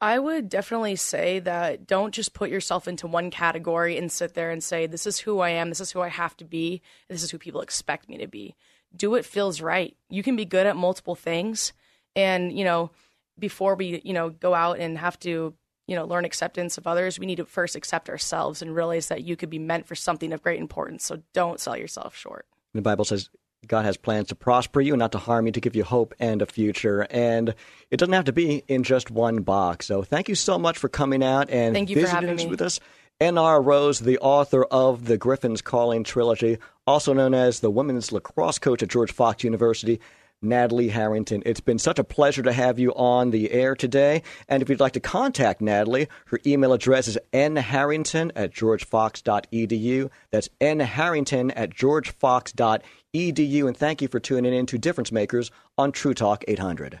[0.00, 4.50] I would definitely say that don't just put yourself into one category and sit there
[4.50, 7.22] and say, this is who I am, this is who I have to be, this
[7.22, 8.54] is who people expect me to be.
[8.94, 9.96] Do what feels right.
[10.10, 11.72] You can be good at multiple things.
[12.14, 12.90] And, you know,
[13.38, 15.54] before we, you know, go out and have to,
[15.86, 19.24] you know, learn acceptance of others, we need to first accept ourselves and realize that
[19.24, 21.04] you could be meant for something of great importance.
[21.04, 22.46] So don't sell yourself short.
[22.74, 23.30] The Bible says
[23.66, 26.14] God has plans to prosper you and not to harm you, to give you hope
[26.18, 27.06] and a future.
[27.10, 27.54] And
[27.90, 29.86] it doesn't have to be in just one box.
[29.86, 32.44] So thank you so much for coming out and Thank you for visiting having us
[32.44, 32.50] me.
[32.50, 32.80] with us.
[33.18, 33.62] N.R.
[33.62, 38.82] Rose, the author of the Griffin's Calling trilogy, also known as the women's lacrosse coach
[38.82, 40.00] at George Fox University.
[40.42, 41.42] Natalie Harrington.
[41.46, 44.22] It's been such a pleasure to have you on the air today.
[44.48, 50.10] And if you'd like to contact Natalie, her email address is nharrington at georgefox.edu.
[50.30, 52.82] That's nharrington at georgefox.edu.
[53.16, 57.00] Edu, and thank you for tuning in to Difference Makers on True Talk 800.